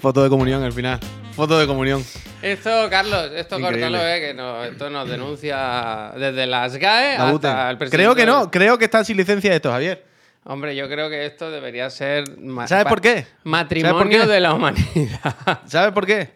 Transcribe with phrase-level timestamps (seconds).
[0.00, 1.00] Foto de comunión al final.
[1.34, 2.02] Foto de comunión.
[2.42, 3.86] Esto, Carlos, esto Increíble.
[3.86, 7.96] córtalo, eh, que no, esto nos denuncia desde las GAE La hasta el presidente.
[7.96, 10.04] Creo que no, creo que están sin licencia esto, Javier.
[10.44, 12.24] Hombre, yo creo que esto debería ser.
[12.66, 13.26] ¿Sabes por qué?
[13.44, 14.32] Matrimonio ¿Sabes por qué?
[14.34, 15.60] de la humanidad.
[15.66, 16.34] ¿Sabes por qué?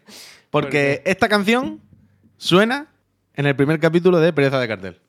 [0.50, 1.82] Porque esta canción
[2.39, 2.86] suena
[3.34, 5.00] en el primer capítulo de Pereza de Cartel.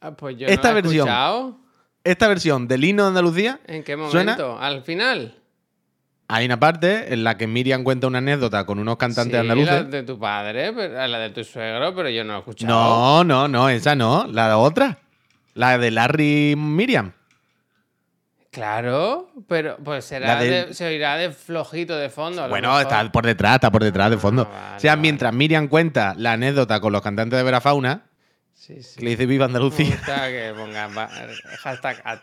[0.00, 1.06] Ah, pues yo Esta no he versión.
[1.06, 1.58] escuchado.
[2.10, 4.58] Esta versión del himno de Andalucía ¿En qué suena momento?
[4.58, 5.34] ¿Al final?
[6.28, 9.70] Hay una parte en la que Miriam cuenta una anécdota con unos cantantes Sí, andaluces.
[9.72, 12.68] La de tu padre, pero- la de tu suegro, pero yo no lo he escuchado.
[12.72, 14.26] No, no, no, esa no.
[14.26, 14.98] La otra.
[15.54, 17.12] La de Larry Miriam.
[18.50, 22.48] Claro, pero pues será La de- de- se oirá de flojito de fondo.
[22.48, 22.82] Bueno, mejor.
[22.82, 24.48] está por detrás, está por detrás, de fondo.
[24.50, 25.02] Ah, vale, o sea, vale.
[25.02, 28.04] mientras Miriam cuenta la anécdota con los cantantes de Verafauna,
[28.68, 28.98] Sí, sí.
[28.98, 31.08] que le dice Viva Me Andalucía, gusta que ponga va-
[31.60, 32.20] hashtag at.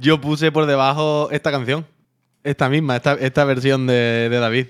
[0.00, 1.84] yo puse por debajo esta canción.
[2.44, 4.66] Esta misma, esta, esta versión de, de David.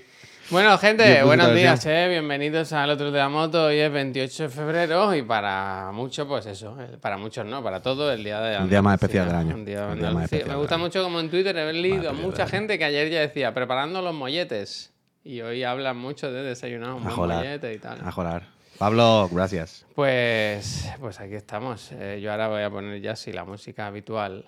[0.49, 2.07] Bueno, gente, buenos días, eh.
[2.09, 3.65] Bienvenidos al otro de la moto.
[3.65, 6.75] Hoy es 28 de febrero y para muchos, pues eso.
[6.81, 9.55] eh, Para muchos no, para todos, el día de El día más especial del año.
[9.55, 10.23] Un día de El día más Andalucía.
[10.37, 13.19] especial Me gusta mucho como en Twitter he leído a mucha gente que ayer ya
[13.21, 14.91] decía, preparando los molletes.
[15.23, 17.99] Y hoy hablan mucho de desayunar un buen mollete y tal.
[18.03, 18.52] A jolar.
[18.77, 19.85] Pablo, gracias.
[19.95, 21.91] Pues, pues aquí estamos.
[21.93, 24.45] Eh, yo ahora voy a poner ya sí la música habitual,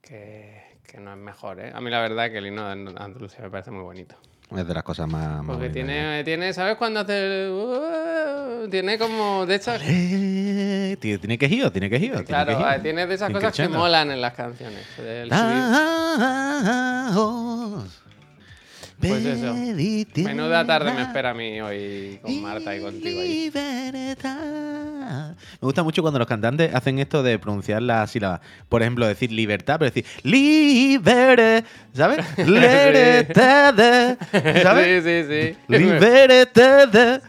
[0.00, 1.72] que, que no es mejor, ¿eh?
[1.74, 4.16] A mí la verdad que el himno de Andalucía me parece muy bonito.
[4.56, 5.44] Es de las cosas más.
[5.44, 7.50] Porque tiene, tiene, ¿sabes cuando hace el...
[7.52, 9.82] uh, Tiene como de estas...
[9.84, 14.22] Eh, tiene quejío, tiene tiene Claro, ah, tiene de esas Tiene cosas que molan en
[14.22, 14.86] las canciones.
[14.96, 17.10] del Ah.
[19.00, 19.54] Pues eso.
[20.24, 23.50] Menuda tarde me espera a mí hoy con Marta y contigo ahí.
[23.54, 28.40] Me gusta mucho cuando los cantantes hacen esto de pronunciar las sílabas.
[28.68, 32.24] Por ejemplo, decir libertad, pero decir libre, ¿sabes?
[32.38, 34.16] Libertad,
[34.62, 35.04] ¿sabes?
[35.04, 35.56] Sí, sí, sí.
[35.68, 37.22] Libertad.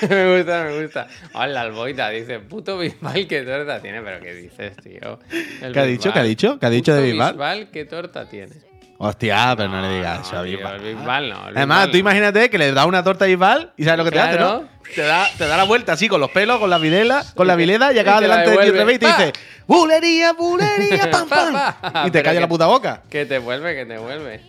[0.08, 1.06] me gusta, me gusta.
[1.34, 4.02] Hola, Alboita dice, puto Bisbal, qué torta tiene.
[4.02, 5.20] Pero ¿qué dices, tío?
[5.62, 6.12] El ¿Qué ha dicho?
[6.12, 6.58] ¿Qué ha dicho?
[6.58, 7.32] ¿Qué ha dicho de Bisbal?
[7.34, 8.69] Bisbal, qué torta tiene.
[9.02, 11.30] Hostia, pero no, le digas eso a Bisbal.
[11.30, 11.36] no.
[11.44, 14.10] Además, Bisbal tú imagínate que le da una torta a Bisbal y sabes lo que
[14.10, 14.64] te hace, ¿no?
[14.94, 17.56] Te da, te da la vuelta así con los pelos, con la vilela, con la
[17.56, 19.32] vileda y acaba te la delante de ti otra vez y te dice
[19.66, 21.52] ¡Bulería, bulería, pam, pam!
[21.54, 22.06] Pa, pa.
[22.08, 23.02] Y te calla la puta boca.
[23.08, 24.42] Que te vuelve, que te vuelve.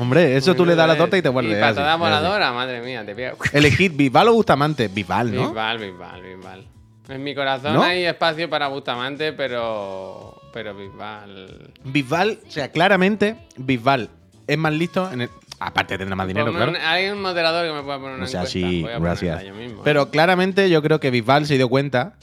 [0.00, 1.52] Hombre, eso tú le das la torta y te vuelve.
[1.52, 2.00] Y así, patada así.
[2.00, 3.34] voladora, madre mía, te.
[3.56, 4.88] Elegid Bisbal o Bustamante.
[4.88, 5.48] Bisbal, ¿no?
[5.50, 6.66] Bisbal, Bisbal, Bisbal.
[7.08, 7.84] En mi corazón ¿No?
[7.84, 10.35] hay espacio para Bustamante, pero.
[10.56, 11.70] Pero Bisbal.
[11.84, 14.08] Bisbal, o sea, claramente, Bisbal
[14.46, 15.30] es más listo en el...
[15.60, 16.72] Aparte tendrá más dinero, claro.
[16.82, 18.58] hay un moderador que me pueda poner una O sea, encuesta.
[18.58, 19.44] sí, Voy a ponerla gracias.
[19.44, 19.82] yo mismo, ¿eh?
[19.84, 22.14] Pero claramente yo creo que Bisbal se dio cuenta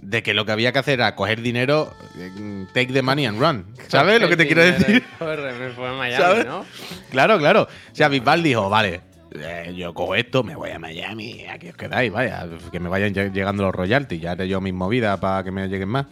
[0.00, 3.38] de que lo que había que hacer era coger dinero, eh, take the money and
[3.38, 3.66] run.
[3.88, 5.04] ¿Sabes lo que te quiero decir?
[5.18, 6.46] Corre, me fue a Miami, ¿Sabes?
[6.46, 6.64] ¿no?
[7.10, 7.64] Claro, claro.
[7.64, 9.02] O sea, Bisbal dijo, vale,
[9.32, 13.12] eh, yo cojo esto, me voy a Miami, aquí os quedáis, vaya, que me vayan
[13.12, 16.06] lle- llegando los royalties, ya haré yo mis movidas para que me lleguen más.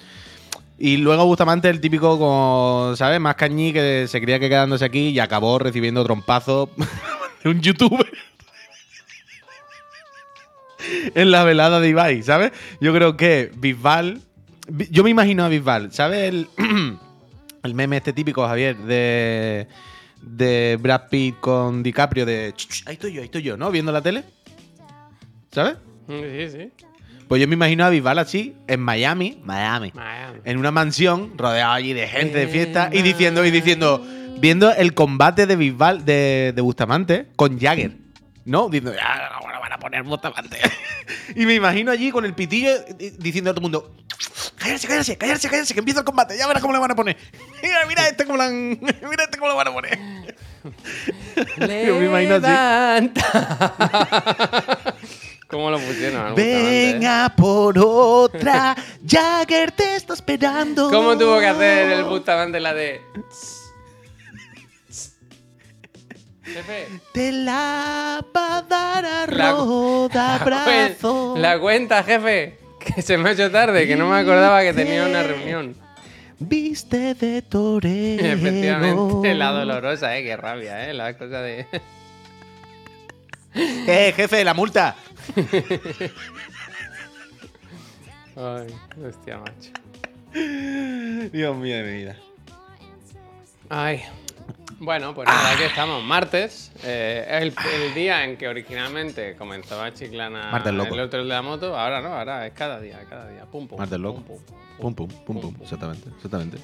[0.78, 3.19] Y luego Bustamante, el típico, como, ¿sabes?
[3.20, 6.69] Más cañí que se creía que quedándose aquí y acabó recibiendo trompazo
[7.44, 8.06] de un youtuber.
[11.14, 12.53] en la velada de Ibai, ¿sabes?
[12.81, 14.20] Yo creo que Bisbal.
[14.69, 16.28] Bi- Yo me imagino a Bisbal, ¿sabes?
[16.28, 16.48] El,
[17.62, 19.69] el meme este típico, Javier, de.
[20.22, 22.53] De Brad Pitt con DiCaprio, de.
[22.56, 23.70] "Ch, ch, Ahí estoy yo, ahí estoy yo, ¿no?
[23.70, 24.25] Viendo la tele.
[25.53, 25.76] ¿Sabes?
[26.08, 26.72] Sí, sí.
[27.28, 29.41] Pues yo me imagino a Bisbal así, en Miami.
[29.44, 29.91] Miami.
[29.94, 30.38] Miami.
[30.44, 34.04] En una mansión, rodeado allí de gente de fiesta, y diciendo, y diciendo.
[34.38, 37.92] Viendo el combate de Bisbal, de, de Bustamante, con Jagger.
[38.44, 38.69] ¿No?
[38.69, 40.59] Diciendo, ya, ahora van a poner Bustamante.
[41.34, 42.70] y me imagino allí con el pitillo
[43.19, 43.97] diciendo a todo el mundo:
[44.58, 47.16] Cállense, cállense, cállense, cállense, que empieza el combate, ya verás cómo le van a poner.
[47.62, 49.98] Mira, mira este cómo le han- Mira este cómo le van a poner.
[51.87, 53.10] Yo me imagino así.
[55.66, 56.34] ¿Cómo lo pusieron?
[56.37, 58.77] Venga por otra,
[59.09, 60.88] Jagger te está esperando.
[60.91, 63.00] ¿Cómo tuvo que hacer el Bustamante la de.
[66.44, 71.35] Jefe, Te la va a dar a La- roda brazo.
[71.37, 72.58] la cuenta, jefe.
[72.79, 75.75] Que se me ha hecho tarde, que no me acordaba que tenía una reunión.
[76.38, 78.25] Viste de torero.
[78.25, 81.67] Efectivamente, la dolorosa, eh, qué rabia, eh, la cosa de.
[83.88, 84.94] Eh, jefe, la multa.
[88.37, 88.67] Ay,
[89.03, 89.70] hostia, macho.
[91.32, 92.17] Dios mío de mi vida.
[93.70, 94.03] Ay,
[94.78, 96.70] Bueno, pues nada, aquí estamos, martes.
[96.84, 100.94] eh, el, el día en que originalmente comenzaba Chiclana Martes loco.
[100.94, 103.44] el otro de la moto, ahora no, ahora es cada día, cada día.
[103.50, 103.78] Pum, pum.
[103.78, 104.20] Martes loco.
[104.23, 104.37] Pum,
[104.78, 105.52] Pum, pum, pum, pum, pum.
[105.55, 105.62] pum.
[105.62, 106.58] Exactamente, exactamente.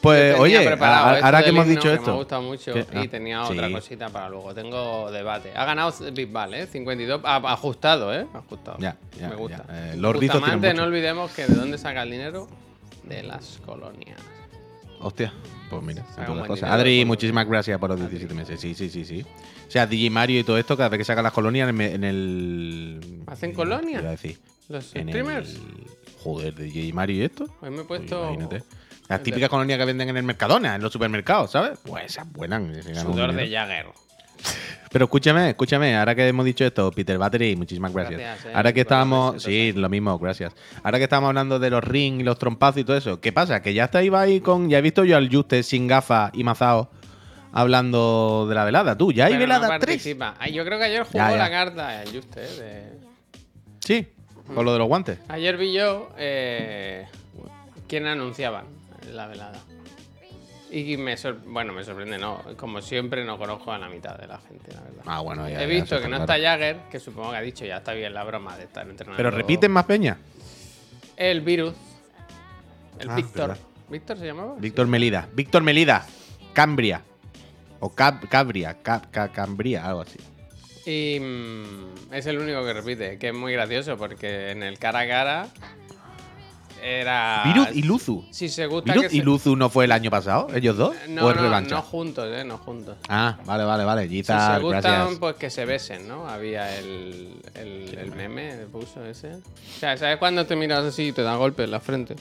[0.00, 2.06] Pues, oye, ahora que hemos dicho que esto.
[2.06, 2.86] Me ha gustado mucho ¿Qué?
[2.92, 4.54] y Ah, tenía otra cosita para luego.
[4.54, 5.50] Tengo debate.
[5.56, 6.66] Ha ganado Bisbal, ¿eh?
[6.68, 7.20] 52.
[7.24, 8.28] ah, ajustado, ¿eh?
[8.32, 8.78] Ajustado.
[8.78, 9.64] Ya, ya, Me gusta.
[9.68, 9.92] ya.
[9.92, 10.74] Eh, mucho.
[10.74, 12.46] no olvidemos que de dónde saca el dinero.
[13.02, 14.20] De las colonias.
[15.00, 15.32] Hostia,
[15.80, 16.04] pues mira,
[16.72, 18.60] Adri, muchísimas gracias por los 17 meses.
[18.60, 19.22] Sí, sí, sí, sí.
[19.66, 21.92] O sea, DJ Mario y todo esto, cada vez que sacan las colonias en el.
[21.94, 24.02] en el- ¿Hacen colonias?
[24.02, 24.38] Decir.
[24.68, 25.50] Los En streamers.
[25.54, 25.86] el.
[26.22, 27.44] Joder, de DJ Mario y esto.
[27.60, 28.22] Hoy me he Pues puesto.
[28.24, 28.62] imagínate.
[29.08, 31.78] Las típicas colonias que venden en el Mercadona, en los supermercados, ¿sabes?
[31.84, 32.62] Pues esas buenas.
[33.02, 33.50] Sudor de.
[33.50, 33.86] Jagger.
[34.90, 38.20] Pero escúchame, escúchame, ahora que hemos dicho esto, Peter Battery, muchísimas gracias.
[38.20, 40.52] Gracias, eh, ahora que estábamos, sí, lo mismo, gracias.
[40.82, 43.62] Ahora que estamos hablando de los ring y los trompazos y todo eso, ¿qué pasa?
[43.62, 46.90] Que ya está ahí con, ya he visto yo al Juste sin gafas y mazao
[47.52, 48.96] hablando de la velada.
[48.96, 49.80] Tú, ya hay Pero no velada 3.
[49.80, 50.34] participa.
[50.38, 51.36] Ay, yo creo que ayer jugó Ya, ya.
[51.36, 52.60] la carta el Juste, ¿eh?
[52.60, 52.92] de-
[53.80, 54.08] Sí,
[54.54, 55.18] con lo de los guantes.
[55.28, 57.06] Ayer vi yo eh,
[57.88, 58.66] quién anunciaban
[59.12, 59.58] la velada.
[60.74, 62.42] Y me sor- bueno, me sorprende, no.
[62.56, 65.02] Como siempre, no conozco a la mitad de la gente, la verdad.
[65.04, 65.62] Ah, bueno, ya.
[65.62, 66.22] He visto que no claro.
[66.24, 69.16] está Jagger, que supongo que ha dicho ya está bien la broma de estar entrenando.
[69.18, 70.16] Pero repiten más peña.
[71.16, 71.74] El virus.
[72.98, 73.48] El Ah, Víctor.
[73.48, 73.58] verdad.
[73.90, 74.54] ¿Víctor se llamaba?
[74.58, 75.28] Víctor Melida.
[75.34, 76.06] Víctor Melida.
[76.54, 77.02] Cambria.
[77.80, 78.82] O Cab- Cabria.
[78.82, 80.18] Cab- Ca- Cambria, algo así.
[80.86, 85.00] Y mm, es el único que repite, que es muy gracioso porque en el cara
[85.00, 85.48] a cara
[86.82, 87.42] era.
[87.44, 88.24] Virus y Luzu.
[88.30, 90.48] Si se gusta ¿Virus que y se- Luzu no fue el año pasado?
[90.54, 90.94] ¿Ellos dos?
[91.08, 91.76] No, ¿O es no, revancha?
[91.76, 92.96] no juntos, eh, no juntos.
[93.08, 94.02] Ah, vale, vale, vale.
[94.04, 95.18] Si Giza, se gustan, gracias.
[95.18, 96.28] pues que se besen, ¿no?
[96.28, 99.34] Había el, el, el meme de puso ese.
[99.34, 99.40] O
[99.78, 102.16] sea, ¿sabes cuando te miras así y te da golpe en la frente?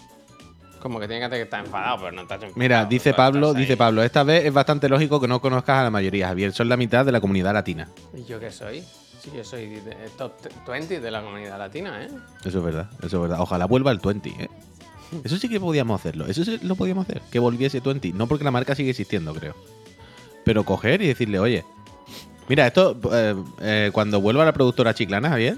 [0.80, 2.60] Como que tiene que que estar enfadado, pero no estás enfadado.
[2.60, 3.78] Mira, dice Pablo, dice.
[3.78, 6.54] Pablo, esta vez es bastante lógico que no conozcas a la mayoría, Javier.
[6.54, 7.88] Son la mitad de la comunidad latina.
[8.18, 8.84] ¿Y yo qué soy?
[9.22, 10.34] Sí, yo soy de- top
[10.68, 12.10] 20 de la comunidad latina, ¿eh?
[12.44, 13.40] Eso es verdad, eso es verdad.
[13.40, 14.50] Ojalá vuelva el 20, ¿eh?
[15.26, 16.26] Eso sí que podíamos hacerlo.
[16.26, 17.22] Eso sí lo podíamos hacer.
[17.32, 18.14] Que volviese 20.
[18.14, 19.56] No porque la marca sigue existiendo, creo.
[20.46, 21.66] Pero coger y decirle, oye,
[22.48, 25.58] mira, esto, eh, eh, cuando vuelva la productora chiclana, Javier,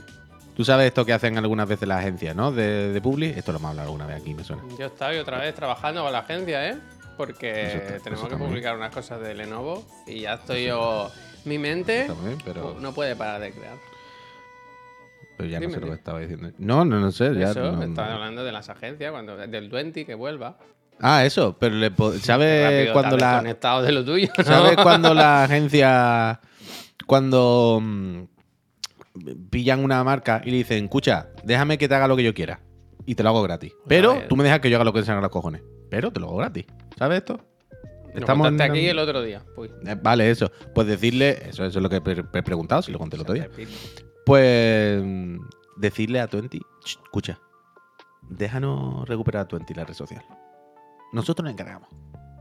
[0.55, 2.51] tú sabes esto que hacen algunas veces las agencias, ¿no?
[2.51, 3.27] De, de Publi.
[3.27, 4.63] Esto lo hemos hablado alguna vez aquí, me suena.
[4.77, 6.77] Yo estoy otra vez trabajando con la agencia, ¿eh?
[7.15, 11.11] Porque tenemos que publicar unas cosas de Lenovo y ya estoy yo...
[11.45, 13.77] Mi mente También, pero, no puede parar de crear.
[15.37, 16.51] pero ya no sé lo que estaba diciendo.
[16.57, 17.33] No, no, no sé.
[17.35, 20.57] Ya, Eso, no- estaba hablando de las agencias, cuando, del 20 que vuelva.
[20.99, 21.57] Ah, eso.
[21.59, 23.31] Pero le ¿sabes cuando la...
[23.33, 24.43] desconectado de lo tuyo, ¿no?
[24.43, 26.39] ¿Sabes cuando la agencia,
[27.05, 28.23] cuando mm,
[29.49, 32.61] pillan una marca y le dicen, escucha, déjame que te haga lo que yo quiera
[33.05, 33.73] y te lo hago gratis?
[33.87, 34.27] Pero ver.
[34.27, 35.61] tú me dejas que yo haga lo que te salga los cojones.
[35.89, 36.65] Pero te lo hago gratis.
[36.97, 37.39] ¿Sabes esto?
[38.21, 39.43] Contaste en- aquí el otro día.
[39.57, 40.51] Uy, Eh, Vale, eso.
[40.73, 43.21] Pues decirle, eso, eso es lo que he pre- he preguntado, si lo conté el
[43.23, 43.49] otro día.
[44.25, 45.03] Pues
[45.77, 47.39] decirle a Twenty, "Ch, escucha,
[48.29, 50.23] déjanos recuperar a Twenty la red social.
[51.11, 51.89] Nosotros nos encargamos.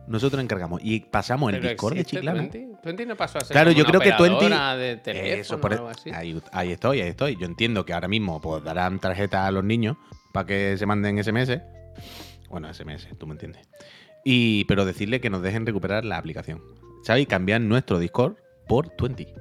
[0.08, 0.80] Nosotros nos encargamos.
[0.82, 2.40] Y pasamos el ¿Pero Discord de Chiclana.
[2.40, 2.68] 20?
[2.84, 5.72] 20 no pasó a ser Claro, yo creo que 20 operadora de teléfono Eso, por-
[5.72, 6.10] e- o algo así.
[6.10, 7.36] ahí, ahí estoy, ahí estoy.
[7.36, 9.96] Yo entiendo que ahora mismo pues, darán tarjetas a los niños
[10.32, 11.60] para que se manden SMS.
[12.50, 13.66] Bueno, SMS, tú me entiendes.
[14.24, 16.62] Y, pero decirle que nos dejen recuperar la aplicación.
[17.02, 17.24] ¿Sabes?
[17.24, 18.36] Y cambiar nuestro Discord
[18.68, 19.34] por 20.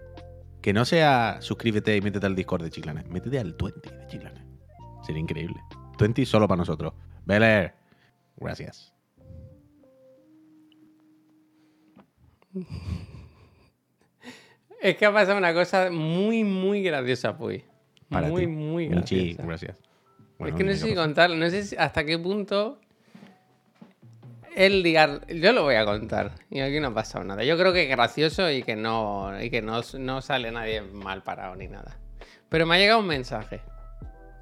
[0.61, 3.03] Que no sea suscríbete y métete al Discord de Chiclana.
[3.09, 4.45] Métete al 20 de Chiclana.
[5.05, 5.57] Sería increíble.
[5.99, 6.93] 20 solo para nosotros.
[7.25, 7.73] Beler.
[8.37, 8.93] Gracias.
[14.81, 17.37] Es que ha pasado una cosa muy, muy graciosa.
[17.37, 18.47] Para muy, ti.
[18.47, 19.43] muy graciosa.
[19.43, 19.77] gracias.
[20.39, 22.79] es que no mira sé si contarlo, no sé si- hasta qué punto
[24.55, 25.25] el ligar.
[25.27, 26.31] Yo lo voy a contar.
[26.49, 27.43] Y aquí no ha pasado nada.
[27.43, 31.23] Yo creo que es gracioso y que no, y que no, no sale nadie mal
[31.23, 31.97] parado ni nada.
[32.49, 33.61] Pero me ha llegado un mensaje.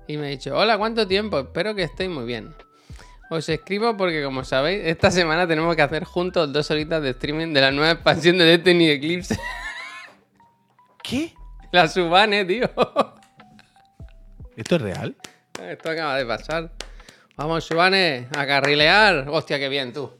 [0.07, 1.39] Y me ha dicho, hola, ¿cuánto tiempo?
[1.39, 2.53] Espero que estéis muy bien.
[3.29, 7.53] Os escribo porque, como sabéis, esta semana tenemos que hacer juntos dos horitas de streaming
[7.53, 9.39] de la nueva expansión de Destiny Eclipse.
[11.03, 11.33] ¿Qué?
[11.71, 12.69] la Subane, tío.
[14.55, 15.15] ¿Esto es real?
[15.61, 16.71] Esto acaba de pasar.
[17.39, 19.25] Vamos, Subane, a carrilear.
[19.29, 20.11] Hostia, qué bien tú.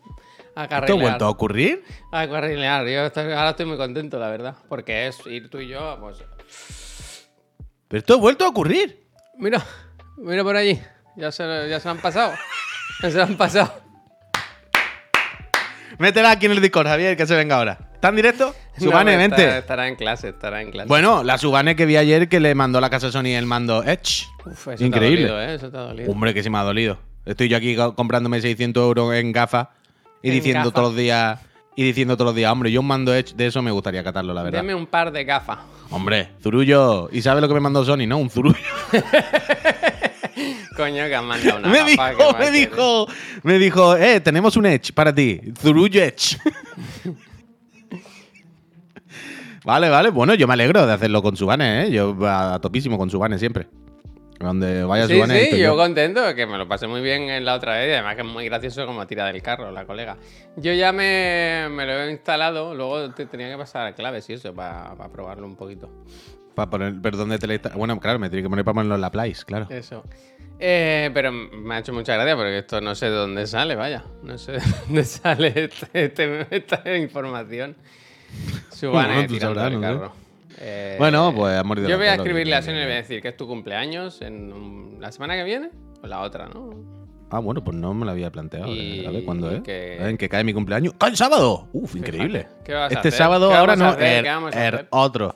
[0.56, 1.00] A ¿Esto ha carrilear.
[1.02, 1.84] vuelto a ocurrir?
[2.14, 2.88] A carrilear.
[2.88, 4.56] Yo estoy- ahora estoy muy contento, la verdad.
[4.70, 6.24] Porque es ir tú y yo, pues.
[7.90, 9.06] ¿Pero esto ha vuelto a ocurrir?
[9.38, 9.62] Mira,
[10.18, 10.82] mira por allí.
[11.18, 12.34] Ya se, ya se han pasado.
[13.04, 13.74] Ya se lo han pasado.
[15.98, 17.89] Métela aquí en el Discord, Javier, que se venga ahora.
[18.02, 18.56] ¿Está en directo?
[18.78, 19.36] Subane, No, vente.
[19.44, 20.88] estará- Estará en clase, estará en clase.
[20.88, 24.26] Bueno, la Subane que vi ayer que le mandó la casa Sony el mando Edge.
[24.46, 25.26] Uf, eso increíble.
[25.26, 25.56] Te ha dolido, ¿eh?
[25.56, 26.12] Eso te ha dolido.
[26.12, 26.98] Hombre, que sí me ha dolido.
[27.26, 29.68] Estoy yo aquí co- comprándome 600 euros en gafas
[30.24, 31.42] y En diciendo todos los días
[31.76, 34.34] y diciendo todos los días, hombre, yo un mando Edge de eso me gustaría catarlo,
[34.34, 34.60] la verdad.
[34.60, 35.60] Deme un par de gafas.
[35.92, 37.10] Hombre, Zurullo.
[37.12, 38.18] ¿Y sabes lo que me mandó Sony, no?
[38.18, 38.56] Un Zurullo.
[40.76, 43.08] Coño, que han mandado una me gafa, dijo, ¿qué más me dijo,
[43.44, 45.42] me dijo, eh, tenemos un Edge para ti.
[45.62, 46.38] Zurullo Edge.
[49.70, 50.10] Vale, vale.
[50.10, 51.92] Bueno, yo me alegro de hacerlo con Subane, ¿eh?
[51.92, 53.68] Yo a, a topísimo con Subane siempre.
[54.40, 55.40] Donde vaya Sí, Subane.
[55.46, 55.76] sí, yo yo.
[55.76, 58.28] contento, que me lo pasé muy bien en la otra vez y además que es
[58.28, 60.16] muy gracioso como tira del carro la colega.
[60.56, 64.54] Yo ya me, me lo he instalado, luego te tenía que pasar claves y eso
[64.54, 65.90] para probarlo un poquito.
[66.56, 68.96] Para poner, pero ¿dónde te la insta- Bueno, claro, me tiene que poner para ponerlo
[68.96, 69.68] en la Place, claro.
[69.70, 70.04] Eso.
[70.58, 74.04] Eh, pero me ha hecho mucha gracia porque esto no sé de dónde sale, vaya.
[74.24, 77.76] No sé de dónde sale este- este- esta información.
[78.88, 79.86] Bueno, tú tirando sabrás, no sé.
[80.00, 80.12] carro.
[80.62, 82.94] Eh, Bueno, pues ha morido Yo voy a escribirle a que- Sonia y le voy
[82.96, 85.70] a decir que es tu cumpleaños en un- la semana que viene
[86.04, 86.70] o la otra, ¿no?
[87.32, 88.68] Ah, bueno, pues no me lo había planteado.
[88.74, 89.62] Y- a ver cuándo es.
[89.62, 90.96] que- ¿En qué cae mi cumpleaños?
[91.00, 91.68] ¡Ah, el sábado!
[91.74, 92.48] Uf, increíble.
[92.66, 93.14] ¿Qué vas a este hacer?
[93.14, 94.18] sábado ¿Qué ahora vamos a no, hacer?
[94.18, 94.88] el, ¿Qué vamos a el hacer?
[94.90, 95.36] otro.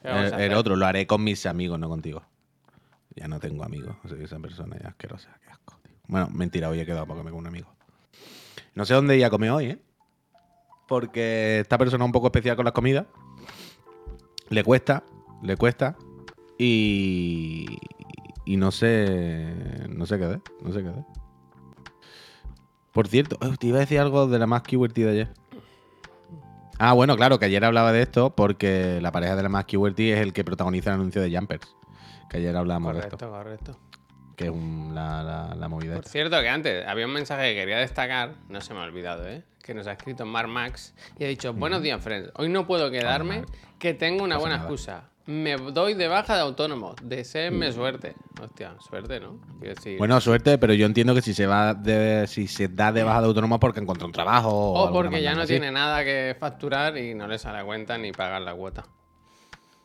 [0.00, 2.22] ¿Qué vamos El, a el otro, lo haré con mis amigos, no contigo.
[3.16, 3.94] Ya no tengo amigos.
[4.08, 5.28] Soy esa persona ya asquerosa.
[5.44, 5.92] Qué asco, tío.
[6.06, 7.68] Bueno, mentira, hoy he quedado para comer con un amigo.
[8.74, 9.78] No sé dónde ir a comer hoy, ¿eh?
[10.86, 13.06] Porque esta persona es un poco especial con las comidas.
[14.48, 15.04] Le cuesta,
[15.42, 15.96] le cuesta.
[16.58, 17.66] Y.
[18.44, 19.86] Y no sé.
[19.88, 20.40] No sé qué hacer.
[20.62, 21.04] No sé qué hacer.
[22.92, 25.28] Por cierto, eh, te iba a decir algo de la más QWERTY de ayer.
[26.78, 30.10] Ah, bueno, claro, que ayer hablaba de esto porque la pareja de la más QWERTY
[30.10, 31.74] es el que protagoniza el anuncio de Jumpers.
[32.28, 33.16] Que ayer hablábamos de esto.
[33.16, 33.30] Correcto,
[33.70, 33.78] correcto.
[34.36, 35.94] Que es un- la, la- la movida.
[35.94, 36.10] Por esta.
[36.12, 39.42] cierto, que antes había un mensaje que quería destacar, no se me ha olvidado, ¿eh?
[39.62, 42.30] Que nos ha escrito Mar Max y ha dicho: Buenos días, friends.
[42.36, 43.44] Hoy no puedo quedarme,
[43.78, 45.04] que tengo una buena excusa.
[45.24, 46.96] Me doy de baja de autónomo.
[47.00, 48.16] Deseenme suerte.
[48.42, 49.38] Hostia, suerte, ¿no?
[49.60, 49.96] Decir.
[49.98, 53.20] Bueno, suerte, pero yo entiendo que si se va de, si se da de baja
[53.20, 54.50] de autónomo porque encontró un trabajo.
[54.50, 55.52] O, porque ya no así.
[55.52, 58.82] tiene nada que facturar y no le sale cuenta ni pagar la cuota.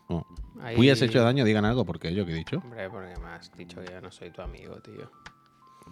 [0.09, 0.25] No.
[0.59, 2.57] Ahí- Uy, has hecho daño, digan algo, porque yo que he dicho.
[2.63, 5.11] Hombre, porque me has dicho que ya no soy tu amigo, tío.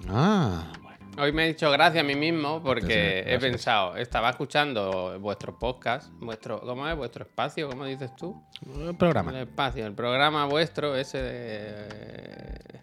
[0.09, 0.71] Ah.
[1.17, 6.11] Hoy me he dicho gracias a mí mismo porque he pensado, estaba escuchando vuestro podcast,
[6.19, 6.95] vuestro, ¿cómo es?
[6.97, 8.43] Vuestro espacio, ¿cómo dices tú?
[8.75, 9.39] El El programa.
[9.39, 12.81] espacio, el programa vuestro, ese de...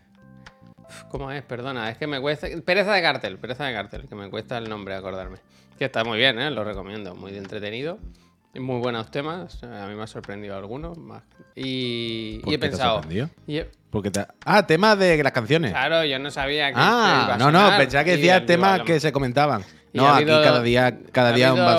[1.11, 1.43] ¿Cómo es?
[1.43, 2.47] Perdona, es que me cuesta...
[2.65, 5.37] Pereza de cartel, pereza de cartel, que me cuesta el nombre acordarme.
[5.79, 6.51] Que está muy bien, ¿eh?
[6.51, 7.99] Lo recomiendo, muy entretenido.
[8.55, 11.23] Muy buenos temas, a mí me ha sorprendido algunos más.
[11.57, 12.95] Y, ¿Por y he qué te pensado...
[12.97, 13.31] sorprendido?
[13.47, 15.71] y he- Porque te- Ah, tema de las canciones.
[15.73, 16.75] claro, yo no sabía que...
[16.79, 19.65] Ah, iba a no, no, pensaba que decía temas que se comentaban.
[19.95, 21.79] No, ha aquí cada día, cada día va a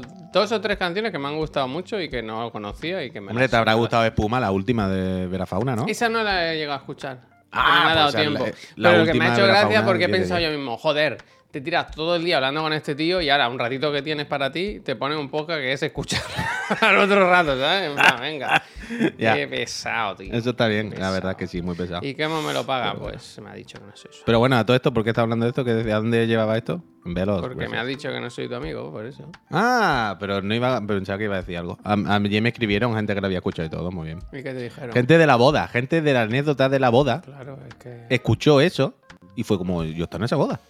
[0.00, 0.08] ser.
[0.32, 3.20] Dos o tres canciones que me han gustado mucho y que no conocía y que
[3.22, 5.86] me Hombre, te habrá gustado Espuma, la última de Verafauna, ¿no?
[5.88, 7.20] Esa no la he llegado a escuchar.
[7.52, 8.44] Ah, no me ha dado pues tiempo.
[8.76, 10.50] la Pero lo que me ha hecho gracia porque he 10 de pensado 10.
[10.52, 11.16] yo mismo, joder,
[11.56, 14.26] te tiras todo el día hablando con este tío y ahora un ratito que tienes
[14.26, 16.20] para ti te pones un poco que es escuchar
[16.82, 17.92] al otro rato, ¿sabes?
[18.20, 18.62] Venga.
[19.18, 19.34] Ya.
[19.34, 20.32] Qué pesado, tío.
[20.32, 22.06] Eso está bien, la verdad que sí, muy pesado.
[22.06, 22.94] ¿Y qué me lo paga?
[22.94, 24.22] Pues se me ha dicho que no soy eso.
[24.24, 25.64] Pero bueno, a todo esto, ¿por qué estás hablando de esto?
[25.64, 26.84] ¿Que ¿A dónde llevaba esto?
[27.04, 27.40] Veloz.
[27.40, 27.70] Porque pues.
[27.70, 29.28] me ha dicho que no soy tu amigo, por eso.
[29.50, 31.78] Ah, pero no iba, pero pensaba que iba a decir algo.
[31.82, 34.20] A, a mí me escribieron gente que lo había escuchado y todo, muy bien.
[34.32, 34.92] ¿Y qué te dijeron?
[34.92, 38.06] Gente de la boda, gente de la anécdota de la boda, Claro, es que...
[38.08, 38.94] escuchó eso
[39.34, 40.60] y fue como, yo estoy en esa boda.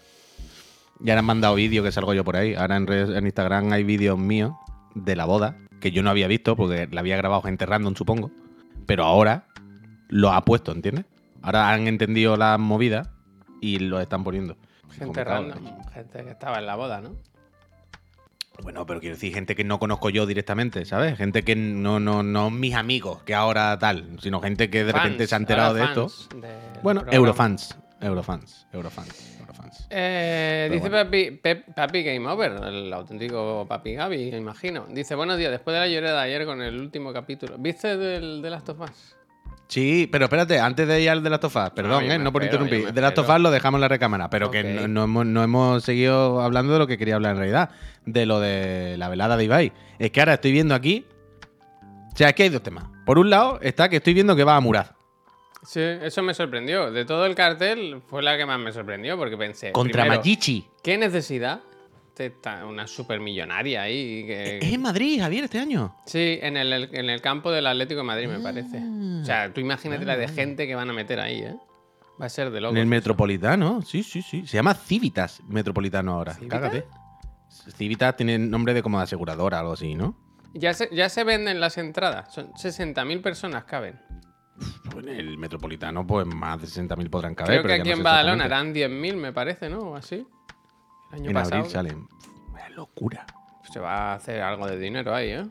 [1.05, 2.55] Y ahora han mandado vídeos que salgo yo por ahí.
[2.55, 4.53] Ahora en, redes- en Instagram hay vídeos míos
[4.95, 8.31] de la boda que yo no había visto porque la había grabado gente random, supongo.
[8.87, 9.45] Pero ahora
[10.09, 11.05] lo ha puesto, ¿entiendes?
[11.43, 13.13] Ahora han entendido la movida
[13.61, 14.57] y lo están poniendo.
[14.91, 17.11] Gente random, gente que estaba en la boda, ¿no?
[18.63, 21.19] Bueno, pero quiero decir, gente que no conozco yo directamente, ¿sabes?
[21.19, 25.27] Gente que no, no, no mis amigos, que ahora tal, sino gente que de repente
[25.27, 26.07] se ha enterado de esto.
[26.83, 27.17] Bueno, programa.
[27.17, 27.77] Eurofans.
[28.01, 28.67] Eurofans.
[28.73, 29.36] Eurofans.
[29.91, 31.05] Eh, dice bueno.
[31.05, 34.87] papi, Pep- Papi Game Over, el auténtico Papi Gaby, me imagino.
[34.89, 37.57] Dice, buenos días, después de la llorada de ayer con el último capítulo.
[37.59, 39.17] ¿Viste del de Last of Us?
[39.69, 42.45] Sí, pero espérate, antes de ir al de Last of Us, perdón, eh, no por
[42.45, 42.95] espero, interrumpir.
[42.95, 43.29] De Last of.
[43.29, 46.79] Us lo dejamos en la recámara, pero que no hemos, no hemos seguido hablando de
[46.79, 47.71] lo que quería hablar en realidad,
[48.05, 49.73] de lo de la velada de Ibai.
[49.99, 51.05] Es que ahora estoy viendo aquí.
[52.13, 52.85] O sea, es que hay dos temas.
[53.05, 54.87] Por un lado está que estoy viendo que va a Murad.
[55.67, 56.91] Sí, eso me sorprendió.
[56.91, 60.67] De todo el cartel fue la que más me sorprendió porque pensé, Contra primero, Machichi.
[60.83, 61.61] ¿qué necesidad?
[62.67, 64.25] una supermillonaria ahí.
[64.27, 64.59] Que...
[64.59, 65.95] Es en Madrid, Javier, este año.
[66.07, 68.79] Sí, en el, en el campo del Atlético de Madrid, me parece.
[69.21, 71.57] O sea, tú imagínate la de gente que van a meter ahí, ¿eh?
[72.21, 72.75] Va a ser de locos.
[72.77, 74.47] En el Metropolitano, sí, sí, sí.
[74.47, 76.33] Se llama Civitas Metropolitano ahora.
[76.35, 76.61] ¿Civitas?
[76.61, 76.87] Cágate.
[77.77, 80.17] Civitas tiene nombre de como de aseguradora, algo así, ¿no?
[80.55, 82.33] Ya se, ya se venden las entradas.
[82.33, 84.01] Son 60.000 personas caben.
[84.91, 87.61] Pues en el Metropolitano, pues más de 60.000 podrán caber.
[87.61, 89.81] Creo pero que ya aquí no en Badalona eran 10.000, me parece, ¿no?
[89.81, 90.27] O así.
[91.13, 91.57] El año En pasado.
[91.57, 92.09] abril salen.
[92.69, 93.27] Es locura.
[93.73, 95.47] Se va a hacer algo de dinero ahí, ¿eh?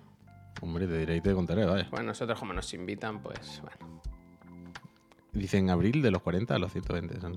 [0.62, 1.88] Hombre, te diré y te contaré, vaya.
[1.90, 4.02] Pues nosotros como nos invitan, pues bueno.
[5.34, 7.20] Dicen abril de los 40 a los 120.
[7.20, 7.36] son-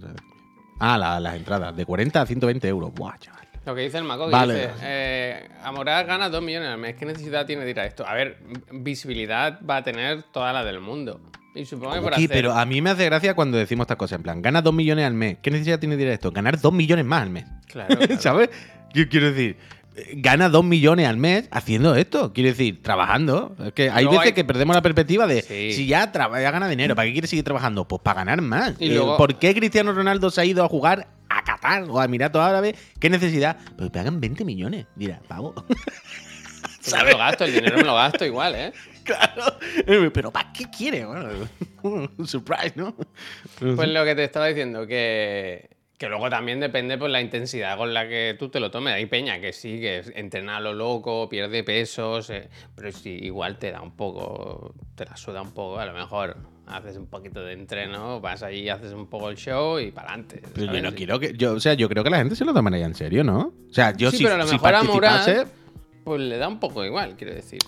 [0.79, 1.77] Ah, la- las entradas.
[1.77, 2.95] De 40 a 120 euros.
[2.95, 3.48] Buah, chaval.
[3.69, 4.55] Lo que dice el Maco, que Vale.
[4.55, 6.97] dice, eh, Amorad gana 2 millones al mes.
[6.97, 8.07] ¿Qué necesidad tiene de ir a esto?
[8.07, 8.39] A ver,
[8.73, 11.21] visibilidad va a tener toda la del mundo.
[11.55, 12.35] Y supongo que por Sí, hacer...
[12.35, 14.17] pero a mí me hace gracia cuando decimos estas cosas.
[14.17, 15.37] En plan, gana 2 millones al mes.
[15.43, 16.31] ¿Qué necesidad tiene de ir a esto?
[16.33, 17.45] Ganar 2 millones más al mes.
[17.67, 18.17] Claro, claro.
[18.21, 18.49] ¿Sabes?
[18.95, 19.59] Yo quiero decir,
[19.97, 22.33] eh, gana 2 millones al mes haciendo esto.
[22.33, 23.55] Quiero decir, trabajando.
[23.67, 25.73] Es que hay Luego veces hay- que perdemos la perspectiva de Sí.
[25.75, 27.87] si ya, ya gana dinero, ¿para qué quiere seguir trabajando?
[27.87, 28.75] Pues para ganar más.
[28.79, 31.09] Y Eh, luego- ¿Por qué Cristiano Ronaldo se ha ido a jugar
[31.39, 32.75] a Qatar o a Emiratos Árabes?
[32.99, 33.57] ¿Qué necesidad?
[33.77, 34.87] Pues pagan 20 millones.
[34.97, 35.55] Dirá, pavo.
[37.05, 38.73] Me lo gasto, el dinero me lo gasto igual, ¿eh?
[39.05, 39.45] claro.
[39.87, 41.05] Eh, Pero ¿para qué quiere?
[41.05, 41.29] Bueno,
[42.25, 42.95] surprise, ¿no?
[43.59, 45.69] Pues lo que te estaba diciendo, que,
[45.99, 48.95] que luego también depende por la intensidad con la que tú te lo tomes.
[48.95, 53.59] Hay peña que sí, que entrena a lo loco, pierde pesos, eh, pero sí, igual
[53.59, 55.79] te da un poco, te la suda un poco.
[55.79, 56.37] A lo mejor
[56.71, 60.43] haces un poquito de entreno, vas allí, haces un poco el show y para adelante.
[60.55, 61.35] Pero yo no quiero que.
[61.37, 63.53] Yo, o sea, yo creo que la gente se lo tomaría en serio, ¿no?
[63.71, 65.47] O sea, yo sí, si, pero a lo si mejor a participase-
[66.05, 67.61] pues le da un poco igual, quiero decir.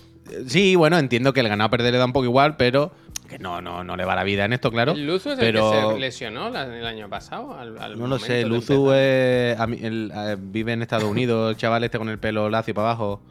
[0.47, 2.91] Sí, bueno, entiendo que el ganado a perder le da un poco igual, pero
[3.29, 4.93] que no, no, no le va la vida en esto, claro.
[4.93, 5.71] Luzu es pero...
[5.73, 7.53] el que se lesionó el año pasado.
[7.57, 11.51] al- al No lo sé, Luzu es- a mí- el- eh, vive en Estados Unidos,
[11.51, 13.21] el chaval este con el pelo lacio para abajo,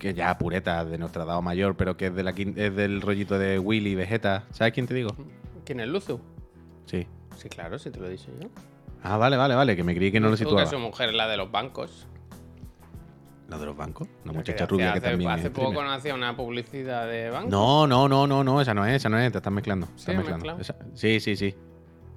[0.00, 3.38] que ya pureta de nuestra edad mayor, pero que es, de la, es del rollito
[3.38, 4.44] de Willy Vegeta.
[4.50, 5.14] ¿Sabes quién te digo?
[5.64, 6.18] ¿Quién es Luzu?
[6.86, 7.06] Sí.
[7.36, 8.48] Sí, claro, sí te lo he dicho yo.
[9.02, 10.64] Ah, vale, vale, vale, que me creí que no lo situaba.
[10.64, 12.06] que su mujer es la de los bancos.
[13.48, 14.08] ¿La de los bancos?
[14.24, 15.84] Una muchacha rubia que hace, también Hace es poco streamer.
[15.90, 17.48] no hacía una publicidad de banco.
[17.50, 19.86] No, no, no, no, no, esa no es, esa no es, te estás mezclando.
[19.96, 20.56] Sí, estás mezclando.
[20.58, 21.54] Esa- sí, sí, sí.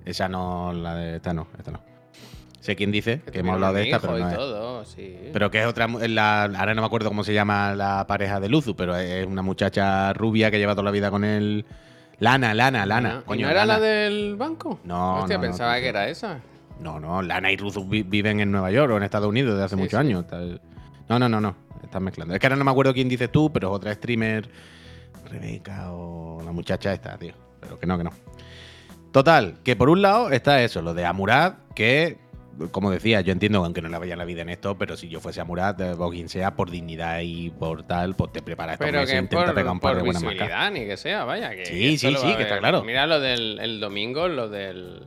[0.05, 1.79] Esa no, la de esta no, esta no.
[2.63, 4.35] Sé quién dice, que, hemos hablado de esta, pero no es.
[4.35, 5.17] todo, sí.
[5.33, 8.47] Pero que es otra, la, ahora no me acuerdo cómo se llama la pareja de
[8.47, 11.65] Luzu, pero es una muchacha rubia que lleva toda la vida con él.
[12.19, 13.15] Lana, Lana, Lana.
[13.17, 13.79] Ah, ¿y Coño, ¿No era Lana.
[13.81, 14.79] la del banco?
[14.85, 16.39] No, Hostia, no, pensaba que era esa.
[16.79, 19.65] No, no, Lana y Luzu vi- viven en Nueva York o en Estados Unidos desde
[19.65, 20.07] hace Sí, muchos sí.
[20.07, 20.25] años.
[20.27, 20.61] Tal-
[21.09, 21.55] No, no, no, no.
[21.83, 22.33] Estás mezclando.
[22.33, 24.49] Es que ahora no me acuerdo quién dices tú, pero es otra streamer.
[25.29, 27.33] Rebeca o la muchacha esta, tío.
[27.59, 28.11] Pero que no, que no.
[29.11, 32.17] Total, que por un lado está eso, lo de Amurad, que,
[32.71, 35.09] como decía, yo entiendo que aunque no le vaya la vida en esto, pero si
[35.09, 38.73] yo fuese Amurad, eh, o quien sea, por dignidad y por tal, pues te preparas
[38.73, 40.71] estos Pero meses que intenta por, pegar un par por de buenas marcas.
[40.71, 41.49] ni que sea, vaya.
[41.55, 42.83] Que Sí, sí, sí, a que está claro.
[42.83, 45.03] Mira lo del el domingo, lo del.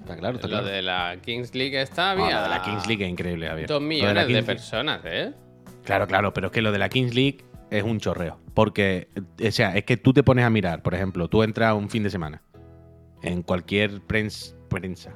[0.00, 0.66] Está claro, está lo claro.
[0.66, 2.36] de la Kings League esta No, había.
[2.38, 3.68] lo de la Kings League es increíble, Javier.
[3.68, 5.32] Dos de millones de, personas, ¿eh?
[5.84, 8.38] Claro, claro, pero es que lo de la Kings League es un chorreo.
[8.54, 9.08] Porque,
[9.46, 12.02] o sea, es que tú te pones a mirar, por ejemplo, tú entras un fin
[12.02, 12.42] de semana
[13.22, 15.14] en cualquier prens- prensa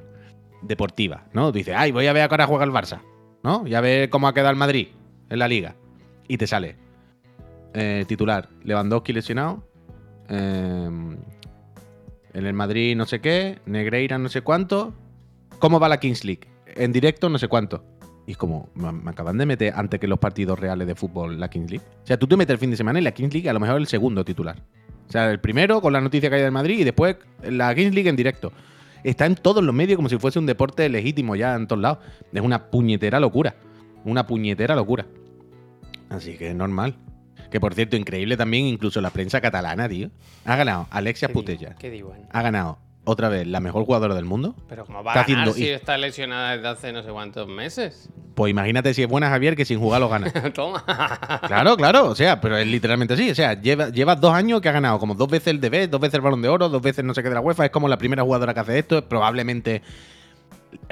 [0.67, 1.51] deportiva, ¿no?
[1.51, 3.01] Dices, ay, voy a ver a qué hora juega el Barça,
[3.43, 3.65] ¿no?
[3.67, 4.87] Ya ver cómo ha quedado el Madrid
[5.29, 5.75] en la liga.
[6.27, 6.75] Y te sale
[7.73, 9.63] eh, titular, Lewandowski lesionado,
[10.29, 10.89] eh,
[12.35, 14.93] en el Madrid no sé qué, Negreira no sé cuánto.
[15.59, 16.47] ¿Cómo va la Kings League?
[16.67, 17.85] En directo no sé cuánto.
[18.27, 21.49] Y es como, me acaban de meter antes que los partidos reales de fútbol la
[21.49, 21.85] Kings League.
[22.03, 23.61] O sea, tú te metes el fin de semana y la Kings League a lo
[23.61, 24.57] mejor el segundo titular.
[25.07, 27.93] O sea, el primero con la noticia que hay del Madrid y después la Kings
[27.93, 28.51] League en directo.
[29.05, 31.99] Está en todos los medios como si fuese un deporte legítimo ya en todos lados.
[32.33, 33.55] Es una puñetera locura.
[34.03, 35.05] Una puñetera locura.
[36.09, 36.95] Así que es normal.
[37.51, 40.09] Que por cierto, increíble también incluso la prensa catalana, tío.
[40.43, 41.75] Ha ganado Alexia Putella.
[41.75, 42.25] Qué divo, ¿eh?
[42.31, 44.55] Ha ganado otra vez la mejor jugadora del mundo.
[44.67, 47.47] Pero como va Está a ganar haciendo- si está lesionada desde hace no sé cuántos
[47.47, 48.09] meses.
[48.33, 50.29] Pues imagínate si es buena Javier que sin jugar lo gana.
[50.53, 50.83] Toma.
[51.47, 53.29] Claro, claro, o sea, pero es literalmente así.
[53.31, 56.01] O sea, lleva, lleva dos años que ha ganado como dos veces el DB, dos
[56.01, 57.65] veces el balón de oro, dos veces no sé qué de la UEFA.
[57.65, 58.97] Es como la primera jugadora que hace esto.
[58.97, 59.81] Es probablemente,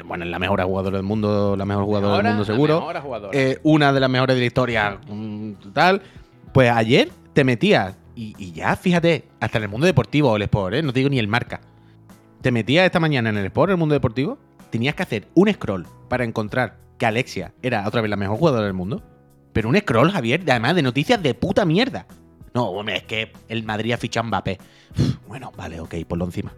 [0.06, 2.80] bueno, es la mejor jugadora del mundo, la mejor jugadora Ahora, del mundo la seguro.
[2.88, 3.38] mejor jugadora.
[3.38, 6.02] Eh, una de las mejores de la historia, mm, tal.
[6.54, 10.44] Pues ayer te metías, y, y ya, fíjate, hasta en el mundo deportivo o el
[10.44, 10.84] Sport, ¿eh?
[10.84, 11.60] no te digo ni el marca.
[12.44, 14.38] Te metías esta mañana en el Sport, en el mundo deportivo,
[14.70, 18.66] tenías que hacer un scroll para encontrar que Alexia era otra vez la mejor jugadora
[18.66, 19.02] del mundo.
[19.54, 22.06] Pero un scroll, Javier, además de noticias de puta mierda.
[22.54, 24.58] No, hombre, es que el Madrid ha fichado a Mbappé.
[25.26, 26.54] Bueno, vale, ok, ponlo encima.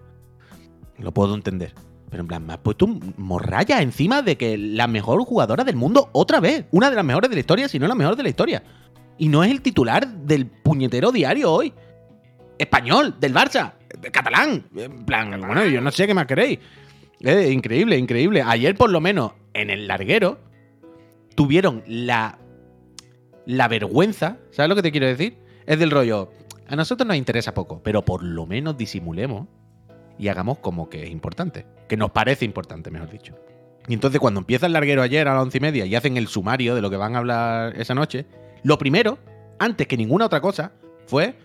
[0.98, 1.76] Lo puedo entender.
[2.10, 5.76] Pero en plan, me has puesto un morralla encima de que la mejor jugadora del
[5.76, 6.66] mundo, otra vez.
[6.72, 8.64] Una de las mejores de la historia, si no la mejor de la historia.
[9.20, 11.74] Y no es el titular del puñetero diario hoy.
[12.58, 13.74] Español, del Barça,
[14.12, 14.66] catalán.
[14.76, 16.60] En plan, bueno, yo no sé qué más queréis.
[17.22, 18.44] Eh, increíble, increíble.
[18.46, 20.40] Ayer, por lo menos, en el larguero,
[21.36, 22.38] tuvieron la,
[23.46, 24.38] la vergüenza.
[24.52, 25.38] ¿Sabes lo que te quiero decir?
[25.66, 26.32] Es del rollo.
[26.68, 29.48] A nosotros nos interesa poco, pero por lo menos disimulemos
[30.18, 31.66] y hagamos como que es importante.
[31.88, 33.36] Que nos parece importante, mejor dicho.
[33.88, 36.28] Y entonces cuando empieza el larguero ayer a las once y media y hacen el
[36.28, 38.26] sumario de lo que van a hablar esa noche,
[38.64, 39.20] lo primero,
[39.60, 40.72] antes que ninguna otra cosa,
[41.06, 41.36] fue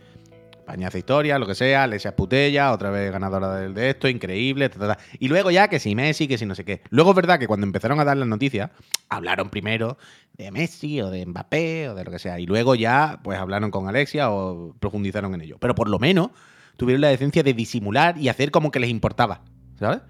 [0.70, 4.78] Pañaza Historia, lo que sea, Alesia Putella, otra vez ganadora del de esto, increíble, ta,
[4.78, 4.98] ta, ta.
[5.18, 6.80] y luego ya que si Messi, que si no sé qué.
[6.90, 8.70] Luego es verdad que cuando empezaron a dar las noticias,
[9.09, 9.98] hablaron primero
[10.35, 13.72] de Messi o de Mbappé o de lo que sea, y luego ya pues hablaron
[13.72, 15.56] con Alexia o profundizaron en ello.
[15.59, 16.30] Pero por lo menos
[16.76, 19.42] tuvieron la decencia de disimular y hacer como que les importaba,
[19.76, 20.02] ¿sabes?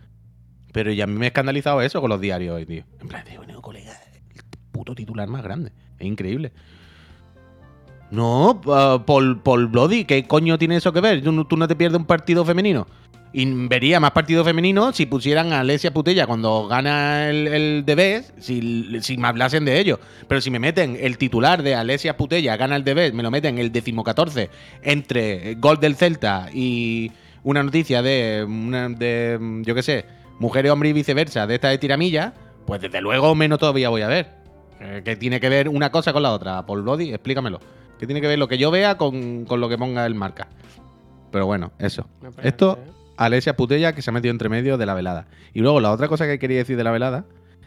[0.75, 2.85] Pero ya a mí me ha escandalizado eso con los diarios hoy, tío.
[3.01, 3.99] En plan, tío, no, colega,
[4.35, 4.43] el
[4.73, 5.73] puto titular más grande.
[5.99, 6.53] Es increíble.
[8.11, 11.23] No, uh, Paul, Paul Bloody, ¿qué coño tiene eso que ver?
[11.23, 12.87] ¿Tú, no- te pierdes un partido femenino.
[13.33, 18.33] Y vería más partido femenino si pusieran a Alesia Putella cuando gana el, el Debes,
[18.41, 20.01] si, me hablasen de ello.
[20.27, 23.59] Pero si me meten el titular de Alesia Putella gana el Debes, me lo meten
[23.59, 24.51] el decimocatorce
[24.83, 27.13] entre gol del Celta y
[27.45, 30.07] una noticia de, una, de yo qué sé,
[30.41, 32.35] mujeres, hombres y viceversa, de esta de tiramilla,
[32.67, 34.41] pues desde luego menos todavía voy a ver.
[34.81, 36.67] Eh, ¿Qué tiene que ver una cosa con la otra?
[36.67, 37.61] Paul Bloody, explícamelo.
[38.01, 40.49] ¿Qué tiene que ver lo que yo vea con, con lo que ponga el marca?
[41.31, 42.09] Pero bueno, eso.
[42.43, 42.79] Esto.
[43.19, 45.27] Alesia Putella, que se ha metido entre medio de la velada.
[45.53, 47.27] Y luego la otra cosa que quería decir de la velada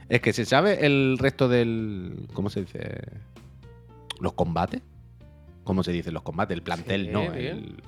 [0.10, 2.28] es que se sabe el resto del.
[2.34, 3.02] ¿Cómo se dice?
[4.20, 4.82] ¿Los combates?
[5.64, 6.12] ¿Cómo se dice?
[6.12, 7.22] Los combates, el plantel, Sí, no.
[7.32, 7.38] bien.
[7.58, 7.84] El,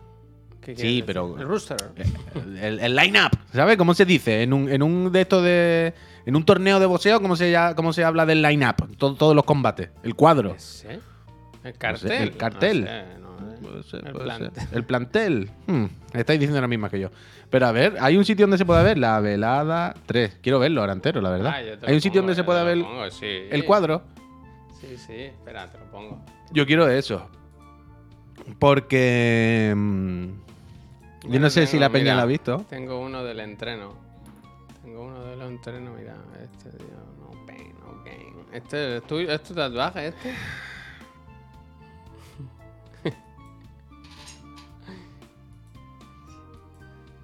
[0.62, 1.38] ¿Qué Sí, pero-?
[1.40, 1.78] El rooster.
[2.62, 3.78] el, el line-up, ¿sabes?
[3.78, 4.44] ¿Cómo se dice?
[4.44, 5.94] En un, en un de estos de.
[6.26, 8.96] En un torneo de boxeo, ¿cómo se, ya- cómo se habla del line-up?
[8.98, 9.90] Todo- todos los combates.
[10.04, 10.54] El cuadro.
[10.56, 11.00] Ese.
[11.66, 12.12] El cartel.
[12.22, 12.82] el cartel.
[12.82, 13.58] No sé, no sé.
[13.62, 14.52] Puede ser, El plantel.
[14.54, 14.78] ser.
[14.78, 15.52] El plantel.
[15.68, 17.10] Hmm, estáis diciendo la misma que yo.
[17.50, 20.40] Pero a ver, hay un sitio donde se puede ver la velada 3.
[20.42, 21.54] Quiero verlo ahora entero, la verdad.
[21.56, 23.26] Ah, hay un sitio donde se te ver lo pongo, sí.
[23.50, 24.04] el cuadro.
[24.80, 25.14] Sí, sí.
[25.14, 26.24] Espera, te lo pongo.
[26.52, 27.30] Yo quiero eso.
[28.60, 29.74] Porque.
[29.76, 30.26] mm,
[31.24, 32.66] yo Yo no sé tengo, si la peña mira, la ha visto.
[32.70, 33.94] Tengo uno del entreno.
[34.84, 36.16] Tengo uno del entreno, mira.
[36.44, 36.88] Este, tío.
[37.20, 38.36] No pain, no gain.
[38.54, 40.34] Este es tu, es tu tatuaje, este.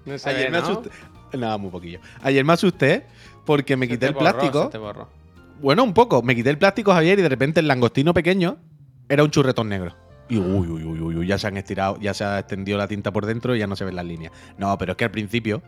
[0.04, 0.64] No se Ayer ve, me ¿no?
[0.64, 0.90] asusté.
[1.38, 2.00] Nada, muy poquillo.
[2.22, 3.06] Ayer me asusté
[3.46, 4.64] porque me Se quité el borró, plástico.
[4.64, 5.08] se te borró.
[5.60, 6.22] Bueno, un poco.
[6.22, 8.56] Me quité el plástico, Javier, y de repente el langostino pequeño
[9.08, 9.94] era un churretón negro.
[10.28, 12.88] Y uy, uy, uy, uy, uy, ya se han estirado, ya se ha extendido la
[12.88, 14.32] tinta por dentro y ya no se ven las líneas.
[14.56, 15.62] No, pero es que al principio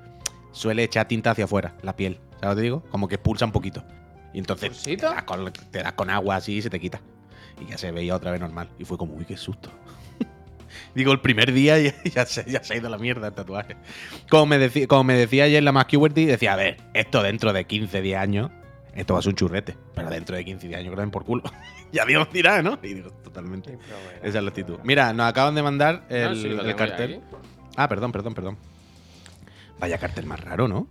[0.53, 2.19] suele echar tinta hacia afuera, la piel.
[2.41, 2.83] ¿Sabes lo que te digo?
[2.91, 3.85] Como que expulsa un poquito.
[4.33, 7.01] Y entonces te das, con, te das con agua así y se te quita.
[7.61, 8.69] Y ya se veía otra vez normal.
[8.79, 9.71] Y fue como, uy, qué susto.
[10.95, 13.77] Digo, el primer día ya, ya se, ya se ha ido la mierda el tatuaje.
[14.29, 17.65] Como me, decía, como me decía ayer la más decía, a ver, esto dentro de
[17.65, 18.51] 15, 10 años,
[18.95, 19.77] esto va a ser un churrete.
[19.95, 21.43] Pero dentro de 15, 10 años den por culo.
[21.93, 22.79] ya Dios dirá, ¿no?
[22.83, 23.73] Y digo, totalmente.
[23.73, 24.19] Sí, pero bueno.
[24.23, 24.79] Esa es la actitud.
[24.85, 27.21] Mira, nos acaban de mandar el, No, sí, lo el cartel.
[27.77, 28.59] Ah, perdón, perdón, perdón.
[29.81, 30.89] Vaya cartel más raro, ¿no?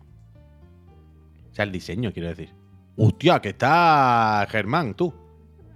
[1.51, 2.53] O sea, el diseño, quiero decir.
[2.97, 5.13] Hostia, que está Germán, tú.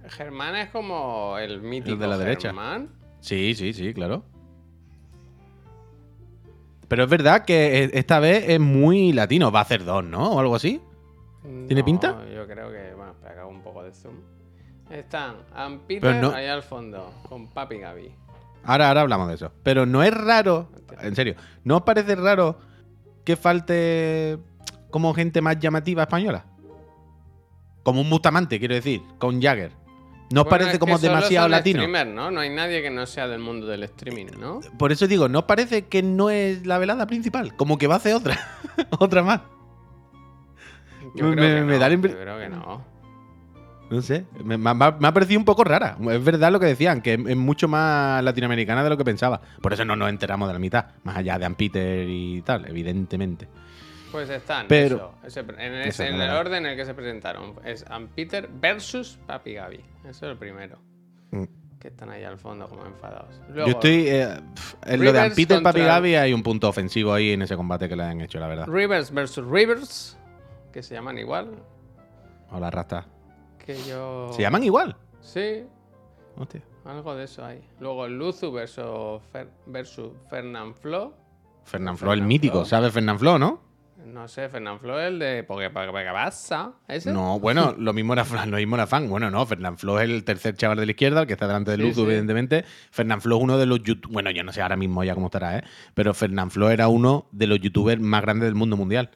[0.08, 2.52] Germán es como el mítico de la derecha.
[3.20, 4.22] Sí, sí, sí, claro.
[6.88, 9.50] Pero es verdad que e- esta vez es muy latino.
[9.50, 10.32] Va a hacer dos, ¿no?
[10.32, 10.80] O algo así.
[11.42, 12.24] ¿Tiene No, pinta?
[12.34, 12.94] Yo creo que.
[12.94, 14.14] Bueno, espera, que hago un poco de zoom.
[14.90, 18.10] Están Ann Peter Pero no- ahí al fondo, con Papi Gaby.
[18.64, 19.52] Ahora, ahora hablamos de eso.
[19.62, 20.68] Pero no es raro,
[21.00, 22.58] en serio, ¿no os parece raro
[23.24, 24.38] que falte
[24.90, 26.46] como gente más llamativa española?
[27.82, 29.72] Como un Bustamante, quiero decir, con Jagger.
[30.30, 32.04] ¿No os Bueno, parece es como solo demasiado son latino?
[32.04, 32.30] ¿no?
[32.30, 34.60] No hay nadie que no sea del mundo del streaming, ¿no?
[34.78, 37.56] Por eso digo, ¿no os parece que no es la velada principal?
[37.56, 38.38] Como que va a hacer otra.
[38.98, 39.40] otra más.
[41.14, 42.98] Yo Me- creo que me no, da la Yo creo que no.
[43.90, 45.96] No sé, me, me- me ha parecido un poco rara.
[46.10, 49.40] Es verdad lo que decían, que es, es mucho más latinoamericana de lo que pensaba.
[49.62, 52.68] Por eso no nos enteramos de la mitad, más allá de Ann Peter y tal,
[52.68, 53.48] evidentemente.
[54.12, 54.66] Pues están.
[54.68, 57.54] Pero- eso, ese- en, ese- el orden en el que se presentaron.
[57.64, 59.80] Es Peter versus Papi Gaby.
[60.04, 60.78] Eso es el primero.
[61.30, 61.44] Mm.
[61.78, 63.40] Que están ahí al fondo como enfadados.
[63.54, 64.08] Yo estoy.
[64.08, 64.40] eh,
[64.86, 67.54] en lo de Ann Rivers Peter, Papi Gaby hay un punto ofensivo ahí en ese
[67.56, 68.66] combate que le han hecho, la verdad.
[68.66, 70.16] Rivers versus Rivers.
[70.72, 71.50] Que se llaman igual.
[72.50, 73.06] Hola, Rasta.
[73.64, 74.30] Que yo.
[74.32, 74.96] ¿Se llaman igual?
[75.20, 75.64] Sí,
[76.36, 76.62] Hostia.
[76.84, 77.60] algo de eso hay.
[77.80, 81.12] Luego Luzu versus, Fer- versus Fernand Flo.
[81.64, 82.64] Fernán Flo, el mítico.
[82.64, 83.60] ¿sabes Fernán Flo, no?
[84.04, 85.42] No sé, Fernand Flo es el de.
[85.42, 86.72] Porque, porque, porque pasa.
[86.86, 87.12] ¿Ese?
[87.12, 89.08] No, bueno, lo mismo era lo mismo era fan.
[89.08, 91.76] Bueno, no, Fernán Flo es el tercer chaval de la izquierda, el que está delante
[91.76, 92.00] de Sí, sí.
[92.02, 92.64] evidentemente.
[92.90, 94.12] Fernán Flo es uno de los youtubers.
[94.12, 95.64] Bueno, yo no sé ahora mismo ya cómo estará, ¿eh?
[95.94, 99.10] Pero Fernán Flo era uno de los youtubers más grandes del mundo mundial.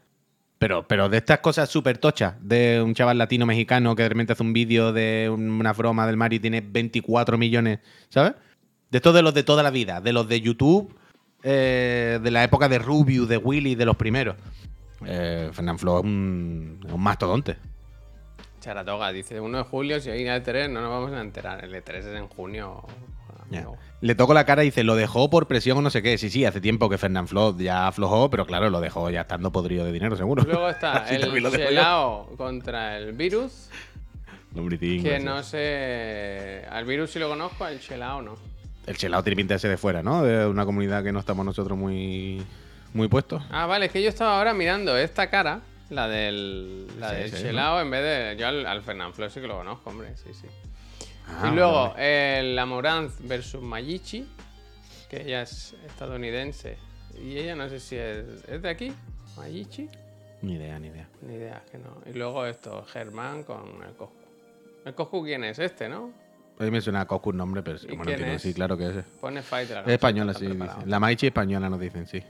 [0.59, 4.33] Pero, pero de estas cosas súper tochas, de un chaval latino mexicano que de repente
[4.33, 8.35] hace un vídeo de una broma del mar y tiene 24 millones, ¿sabes?
[8.90, 10.95] De estos de los de toda la vida, de los de YouTube,
[11.42, 14.37] eh, de la época de Rubius, de Willy, de los primeros.
[15.07, 17.57] Eh, Fernán Flo es un, mastodonte.
[18.61, 21.65] Charatoga dice 1 de julio, si hay E3 no nos vamos a enterar.
[21.65, 22.85] El E3 es en junio.
[24.01, 26.19] Le toco la cara y dice, lo dejó por presión o no sé qué.
[26.19, 29.53] Sí, sí, hace tiempo que Fernand Flood ya aflojó, pero claro, lo dejó ya estando
[29.53, 30.43] podrido de dinero, seguro.
[30.45, 31.51] Luego está el.
[31.51, 33.69] Chelao contra el virus.
[34.55, 36.65] Lombritín, Que no sé.
[36.71, 38.35] Al virus sí lo conozco, al Chelao no.
[38.87, 40.23] El chelado tiene pinta de ser de fuera, ¿no?
[40.23, 42.43] De una comunidad que no estamos nosotros muy,
[42.94, 43.42] muy puestos.
[43.50, 47.31] Ah, vale, es que yo estaba ahora mirando esta cara, la del, la Sí, del
[47.31, 48.37] sí, Chelao, en vez de.
[48.40, 50.46] Yo al, al Fernand Flo sí que lo conozco, hombre, sí, sí.
[51.28, 52.40] Ah, y luego vale.
[52.40, 54.26] el Amoranz versus Mayichi,
[55.09, 56.76] que ella es estadounidense.
[57.22, 58.24] Y ella no sé si es.
[58.48, 58.92] ¿Es de aquí?
[59.37, 59.88] ¿Mayichi?
[60.42, 61.09] Ni idea, ni idea.
[61.22, 61.98] Ni idea, que no.
[62.07, 64.16] Y luego esto, Germán con el Coscu.
[64.85, 65.59] ¿El Coscu quién es?
[65.59, 66.11] Este, ¿no?
[66.59, 68.42] A mí me suena a un nombre, pero sí, ¿Y bueno, quién es?
[68.42, 69.05] sí, claro que es.
[69.20, 69.78] Pone Fighter.
[69.87, 70.48] Es española, sí.
[70.87, 72.22] La Maichi española nos dicen, sí.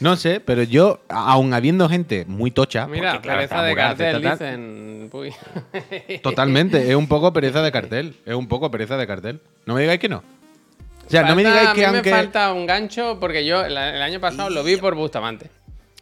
[0.00, 2.86] No sé, pero yo, aun habiendo gente muy tocha.
[2.86, 5.10] Mira, porque, claro, pereza de cartel, dicen.
[5.12, 5.34] Uy.
[6.22, 8.14] Totalmente, es un poco pereza de cartel.
[8.24, 9.40] Es un poco pereza de cartel.
[9.66, 10.18] No me digáis que no.
[10.18, 12.10] O sea, no me digáis a que mí aunque.
[12.10, 15.50] me falta un gancho porque yo el, año pasado lo vi por Bustamante.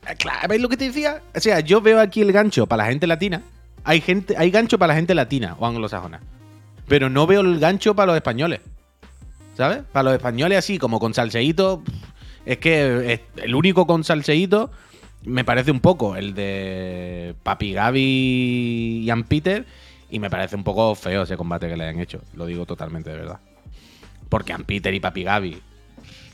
[0.05, 1.23] Ah, Claro, ¿veis lo que te decía?
[1.35, 3.43] O sea, yo veo aquí el gancho para la gente latina.
[3.85, 6.21] Hay gente, hay gancho para la gente latina o anglosajona.
[6.89, 8.61] Pero no veo el gancho para los españoles.
[9.57, 9.79] ¿Sabes?
[9.91, 11.83] Para los españoles así, como con salseíto.
[11.83, 12.16] pff,
[12.47, 14.71] Es que es- el único con salseíto
[15.25, 19.67] me parece un poco el de Papi Gaby y Ann Peter.
[20.09, 22.21] Y me parece un poco feo ese combate que le han hecho.
[22.35, 23.41] Lo digo totalmente de verdad.
[24.29, 25.59] Porque Ann Peter y Papi Gaby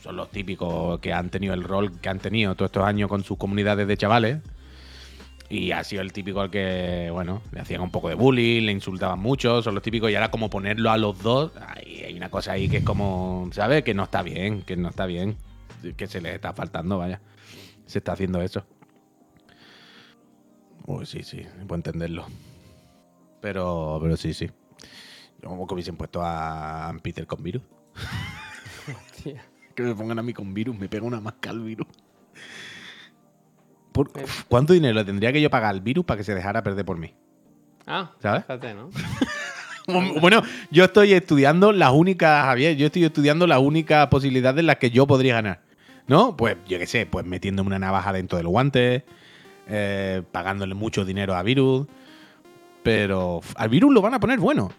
[0.03, 3.23] son los típicos que han tenido el rol que han tenido todos estos años con
[3.23, 4.37] sus comunidades de chavales.
[5.49, 8.71] Y ha sido el típico al que, bueno, le hacían un poco de bullying, le
[8.71, 10.09] insultaban mucho, son los típicos.
[10.11, 13.83] Y ahora como ponerlo a los dos, hay una cosa ahí que es como, ¿sabes?
[13.83, 15.35] Que no está bien, que no está bien.
[15.97, 17.19] Que se les está faltando, vaya.
[17.85, 18.65] Se está haciendo eso.
[20.85, 22.25] Uy, sí, sí, puedo entenderlo.
[23.41, 24.49] Pero, pero sí, sí.
[25.41, 27.63] Yo como que hubiesen puesto a Peter con virus.
[29.75, 31.87] Que me pongan a mí con virus, me pega una masca al virus.
[33.91, 36.85] Por- uf, ¿Cuánto dinero tendría que yo pagar al virus para que se dejara perder
[36.85, 37.11] por mí?
[37.87, 38.41] Ah, ¿Sabes?
[38.43, 38.89] fíjate, ¿no?
[40.21, 40.41] Bueno,
[40.71, 44.91] yo estoy estudiando las únicas, Javier, yo estoy estudiando las únicas posibilidades en las que
[44.91, 45.61] yo podría ganar.
[46.07, 46.35] ¿No?
[46.35, 49.05] Pues yo qué sé, pues metiéndome una navaja dentro del guante,
[49.67, 51.87] eh, pagándole mucho dinero a virus.
[52.83, 54.71] Pero al virus lo van a poner bueno.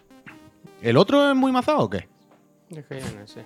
[0.81, 2.07] ¿El otro es muy mazado o qué?
[2.69, 3.45] Es que yo no sé.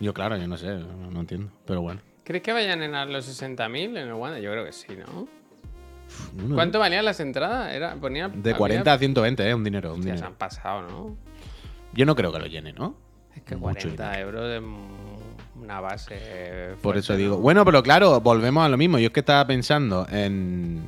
[0.00, 1.52] Yo, claro, yo no sé, no, no entiendo.
[1.66, 2.00] Pero bueno.
[2.24, 4.40] ¿Crees que vayan en a los 60.000 en el Wanda?
[4.40, 5.28] Yo creo que sí, ¿no?
[6.44, 7.72] Uno, ¿Cuánto valían las entradas?
[7.72, 9.54] Era, ponía, De había- 40 a 120, ¿eh?
[9.54, 10.26] Un dinero, un Hostia, se dinero.
[10.32, 11.16] han pasado, ¿no?
[11.94, 12.96] Yo no creo que lo llene, ¿no?
[13.34, 14.28] Es que Mucho 40 dinero.
[14.28, 14.62] euros es
[15.62, 16.74] una base.
[16.82, 17.36] Por eso digo.
[17.36, 17.40] ¿no?
[17.40, 18.98] Bueno, pero claro, volvemos a lo mismo.
[18.98, 20.82] Yo es que estaba pensando en,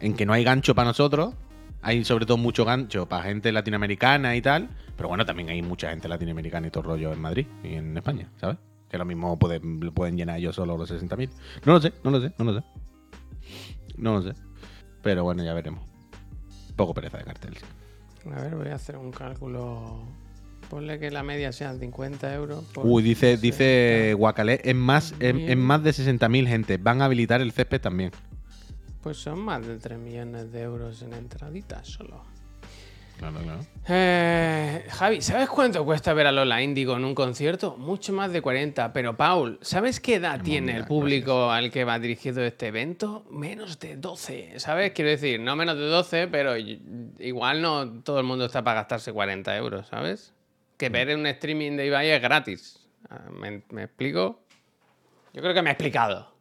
[0.00, 1.34] en que no hay gancho para nosotros.
[1.82, 4.68] Hay sobre todo mucho gancho para gente latinoamericana y tal.
[4.96, 8.28] Pero bueno, también hay mucha gente latinoamericana y todo rollo en Madrid y en España,
[8.40, 8.56] ¿sabes?
[8.88, 11.30] Que lo mismo pueden, pueden llenar ellos solo los 60.000.
[11.64, 12.64] No lo sé, no lo sé, no lo sé.
[13.96, 14.32] No lo sé.
[15.02, 15.84] Pero bueno, ya veremos.
[16.74, 17.56] Poco pereza de cartel.
[18.34, 20.00] A ver, voy a hacer un cálculo.
[20.68, 22.64] Ponle que la media sean 50 euros.
[22.72, 23.40] por Uy, dice, 60.
[23.40, 26.76] dice Guacalé, en más, en, en más de 60.000 gente.
[26.78, 28.10] Van a habilitar el césped también.
[29.02, 32.24] Pues son más de 3 millones de euros en entraditas solo.
[33.18, 33.60] Claro, claro.
[33.88, 37.76] Eh, Javi, ¿sabes cuánto cuesta ver a Lola Índigo en un concierto?
[37.78, 38.92] Mucho más de 40.
[38.92, 40.88] Pero, Paul, ¿sabes qué edad tiene el gracias.
[40.88, 43.24] público al que va dirigido este evento?
[43.30, 44.58] Menos de 12.
[44.58, 44.92] ¿Sabes?
[44.92, 49.12] Quiero decir, no menos de 12, pero igual no todo el mundo está para gastarse
[49.12, 50.34] 40 euros, ¿sabes?
[50.76, 52.86] Que ver un streaming de Ibai es gratis.
[53.08, 54.42] Ah, ¿Me, me explico?
[55.32, 56.34] Yo creo que me he explicado.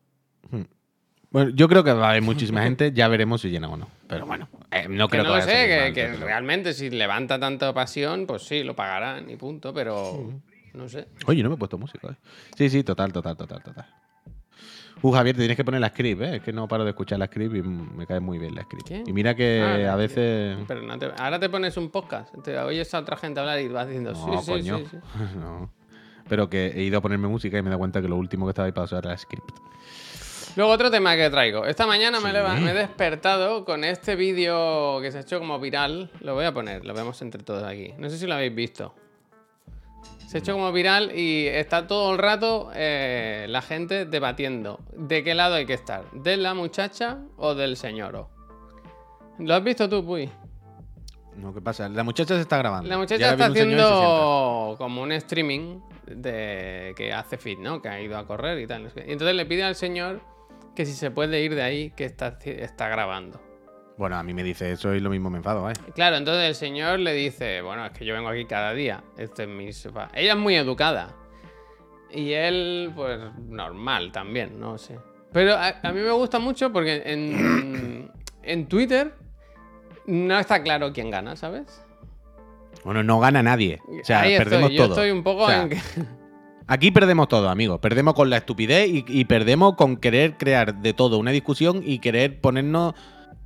[1.32, 3.90] Bueno, yo creo que va a haber muchísima gente, ya veremos si llena o no.
[4.08, 6.90] Pero bueno, eh, no Que creo no que lo vaya a sé, que, realmente si
[6.90, 10.32] levanta tanta pasión, pues sí, lo pagarán y punto, pero
[10.74, 11.08] no sé.
[11.26, 12.08] Oye, no me he puesto música.
[12.10, 12.16] eh.
[12.58, 13.86] Sí, sí, total, total, total, total.
[15.02, 16.36] Uh, Javier, te tienes que poner la script, ¿eh?
[16.38, 18.88] Es que no paro de escuchar la script y me cae muy bien la script.
[18.88, 19.04] ¿Qué?
[19.06, 20.58] Y mira que Ah, a veces...
[20.68, 23.68] Pero no te- ahora te pones un podcast, te oyes a otra gente hablar y
[23.68, 24.78] vas diciendo, No, sí, sí, coño.
[24.80, 25.38] sí, sí.
[25.40, 25.70] no.
[26.28, 28.48] Pero que he ido a ponerme música y me he dado cuenta que lo último
[28.48, 29.52] que estaba ahí pasado era la script.
[30.56, 31.66] Luego otro tema que traigo.
[31.66, 32.34] Esta mañana me, Sí.
[32.34, 36.10] leva- me he despertado con este vídeo que se ha hecho como viral.
[36.22, 37.94] Lo voy a poner, lo vemos entre todos aquí.
[38.00, 38.96] No sé si lo habéis visto.
[40.36, 45.24] Se ha hecho como viral y está todo el rato eh, la gente debatiendo de
[45.24, 48.28] qué lado hay que estar, de la muchacha o del señor.
[49.40, 50.30] ¿Lo has visto tú, Puy?
[51.38, 51.88] No, ¿qué pasa?
[51.88, 52.90] La muchacha se está grabando.
[52.90, 57.82] La muchacha está haciendo como un streaming de que hace fit, ¿no?
[57.82, 58.92] Que ha ido a correr y tal.
[59.08, 60.20] Y entonces le pide al señor
[60.76, 63.40] que si se puede ir de ahí que está, está grabando.
[63.98, 65.74] Bueno, a mí me dice eso y lo mismo me enfado, ¿eh?
[65.94, 69.04] Claro, entonces el señor le dice, bueno, es que yo vengo aquí cada día.
[69.18, 70.10] Este es mi sofá.
[70.14, 71.16] Ella es muy educada.
[72.12, 75.00] Y él, pues, normal también, no sé.
[75.32, 78.12] Pero a, a mí me gusta mucho porque en,
[78.44, 79.14] en Twitter
[80.06, 81.82] no está claro quién gana, ¿sabes?
[82.84, 83.80] Bueno, no gana nadie.
[83.88, 84.78] O sea, Ahí perdemos estoy.
[84.78, 84.94] Yo todo.
[84.94, 85.78] estoy un poco O sea, en que...
[86.68, 87.80] Aquí perdemos todo, amigo.
[87.80, 92.00] Perdemos con la estupidez y, y perdemos con querer crear de todo una discusión y
[92.00, 92.94] querer ponernos,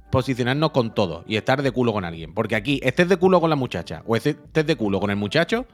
[0.09, 2.33] posicionarnos con todo y estar de culo con alguien.
[2.33, 5.65] Porque aquí, estés de culo con la muchacha o estés de culo con el muchacho,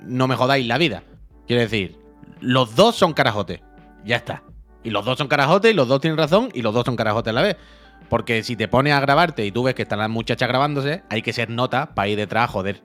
[0.00, 1.02] no me jodáis la vida.
[1.46, 1.98] Quiero decir,
[2.40, 3.60] los dos son carajotes.
[4.04, 4.42] Ya está.
[4.84, 7.30] Y los dos son carajotes y los dos tienen razón y los dos son carajotes
[7.30, 7.56] a la vez.
[8.08, 11.22] Porque si te pones a grabarte y tú ves que están las muchachas grabándose, hay
[11.22, 12.82] que ser nota para ir detrás, joder.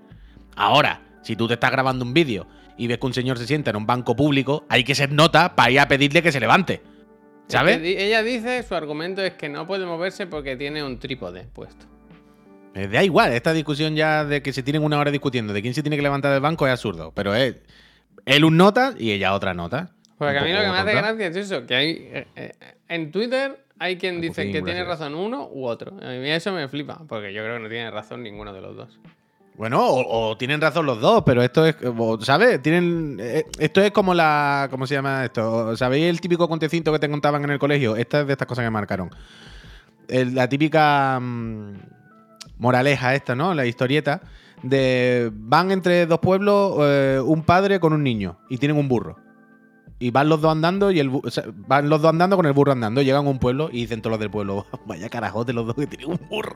[0.56, 3.72] Ahora, si tú te estás grabando un vídeo y ves que un señor se sienta
[3.72, 6.82] en un banco público, hay que ser nota para ir a pedirle que se levante.
[7.48, 7.78] ¿Sabes?
[7.78, 11.44] Es que ella dice, su argumento es que no puede moverse porque tiene un trípode
[11.54, 11.86] puesto.
[12.74, 15.74] Me da igual, esta discusión ya de que se tienen una hora discutiendo de quién
[15.74, 17.12] se tiene que levantar del banco es absurdo.
[17.16, 17.56] Pero es
[18.26, 19.92] él un nota y ella otra nota.
[20.18, 22.52] Porque a mí lo que me hace gracia es eso, que hay eh, eh,
[22.90, 25.92] en Twitter hay quien dice que tiene razón uno u otro.
[26.02, 28.76] A mí eso me flipa, porque yo creo que no tiene razón ninguno de los
[28.76, 29.00] dos.
[29.58, 31.76] Bueno, o, tienen razón los dos, pero esto es,
[32.22, 32.62] ¿sabes?
[32.62, 35.76] Tienen, eh, esto es como la, ¿cómo se llama esto?
[35.76, 37.96] ¿Sabéis el típico contecito que te contaban en el colegio?
[37.96, 39.10] Esta es de estas cosas que marcaron.
[40.08, 41.72] El- la típica mm,
[42.60, 43.56] moraleja esta, ¿no?
[43.56, 44.22] La historieta
[44.62, 49.18] de van entre dos pueblos eh, un padre con un niño y tienen un burro.
[50.00, 51.10] Y van los dos andando y el
[51.68, 54.12] van los dos andando con el burro andando, llegan a un pueblo y dicen todos
[54.12, 56.56] los del pueblo, vaya carajote los dos que tienen un burro.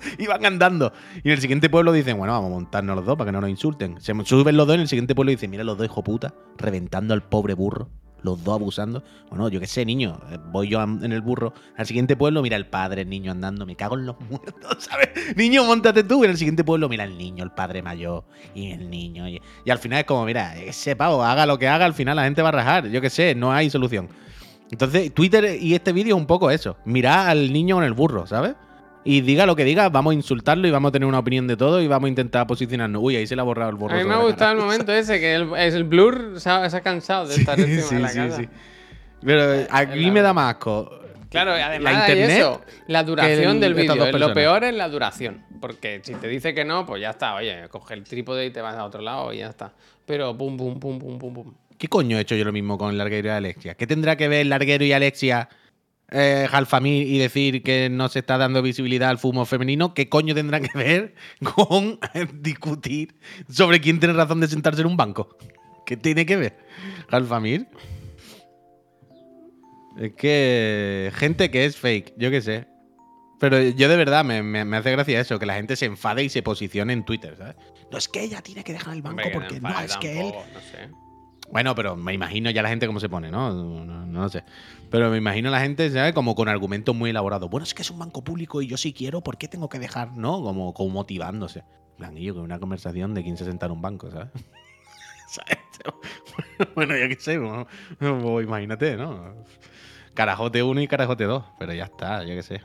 [0.18, 0.92] y van andando.
[1.16, 3.40] Y en el siguiente pueblo dicen, bueno, vamos a montarnos los dos para que no
[3.40, 4.00] nos insulten.
[4.00, 7.14] Se suben los dos en el siguiente pueblo dicen, mira los dos hijo puta, reventando
[7.14, 7.88] al pobre burro.
[8.22, 9.04] Los dos abusando.
[9.30, 10.20] Bueno, yo qué sé, niño.
[10.30, 11.52] eh, Voy yo en el burro.
[11.76, 13.64] Al siguiente pueblo, mira el padre, el niño andando.
[13.64, 15.36] Me cago en los muertos, ¿sabes?
[15.36, 16.24] Niño, montate tú.
[16.24, 18.24] En el siguiente pueblo, mira el niño, el padre mayor.
[18.54, 19.28] Y el niño.
[19.28, 22.24] Y, al final es como, mira, ese pavo, haga lo que haga, al final la
[22.24, 22.88] gente va a rajar.
[22.88, 24.08] Yo qué sé, no hay solución.
[24.70, 26.76] Entonces, Twitter y este vídeo es un poco eso.
[26.84, 28.54] Mirad al niño con el burro, ¿sabes?
[29.04, 31.56] Y diga lo que diga, vamos a insultarlo y vamos a tener una opinión de
[31.56, 33.00] todo y vamos a intentar posicionarnos.
[33.02, 33.94] Uy, ahí se le ha borrado el burro.
[33.94, 36.76] A mí me ha gustado el momento ese, que el, el blur se ha, se
[36.76, 38.42] ha cansado de estar encima de la casa.
[39.24, 40.94] Pero eh, aquí me da más asco.
[41.30, 44.12] Claro, además La hay internet eso, la duración el- del vídeo.
[44.18, 45.44] Lo peor es la duración.
[45.60, 47.34] Porque si te dice que no, pues ya está.
[47.34, 49.72] Oye, coge el trípode y te vas a otro lado y ya está.
[50.06, 51.54] Pero pum, pum, pum, pum, pum, pum.
[51.76, 53.74] ¿Qué coño he hecho yo lo mismo con el larguero y Alexia?
[53.74, 55.48] ¿Qué tendrá que ver larguero y Alexia,
[56.10, 59.94] eh, Jalfamir, y decir que no se está dando visibilidad al fumo femenino?
[59.94, 61.14] ¿Qué coño tendrá que ver
[61.54, 61.98] con
[62.40, 63.14] discutir
[63.48, 65.36] sobre quién tiene razón de sentarse en un banco?
[65.86, 66.58] ¿Qué tiene que ver?
[67.10, 67.66] Jalfamir.
[69.98, 71.10] Es que.
[71.14, 72.66] Gente que es fake, yo qué sé.
[73.40, 76.24] Pero yo de verdad me, me- me hace gracia eso, que la gente se enfade
[76.24, 77.56] y se posicione en Twitter, ¿sabes?
[77.90, 80.32] No es que ella tiene que dejar el banco Hombre, porque no es que él.
[80.32, 80.90] tampoco, No sé.
[81.50, 83.52] Bueno, pero me imagino ya la gente cómo se pone, ¿no?
[83.52, 84.44] No, no- sé.
[84.90, 86.12] Pero me imagino la gente, ¿sabes?
[86.12, 87.48] Como con argumentos muy elaborados.
[87.48, 89.78] Bueno, es que es un banco público y yo sí quiero, ¿por qué tengo que
[89.78, 90.42] dejar, no?
[90.42, 91.64] Como, como motivándose.
[91.98, 94.28] Yo que una conversación de quién se senta en un banco, ¿sabes?
[96.74, 97.38] Bueno, yo qué sé,
[98.40, 99.34] imagínate, ¿no?
[100.14, 102.60] Carajote 1 y carajote 2, pero ya está, yo qué sé.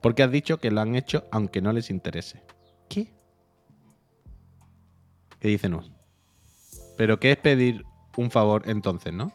[0.00, 2.42] Porque has dicho que lo han hecho aunque no les interese.
[2.88, 3.12] ¿Qué?
[5.40, 5.90] ¿Qué dice Nus?
[6.96, 7.84] ¿Pero qué es pedir
[8.16, 9.32] un favor entonces, no?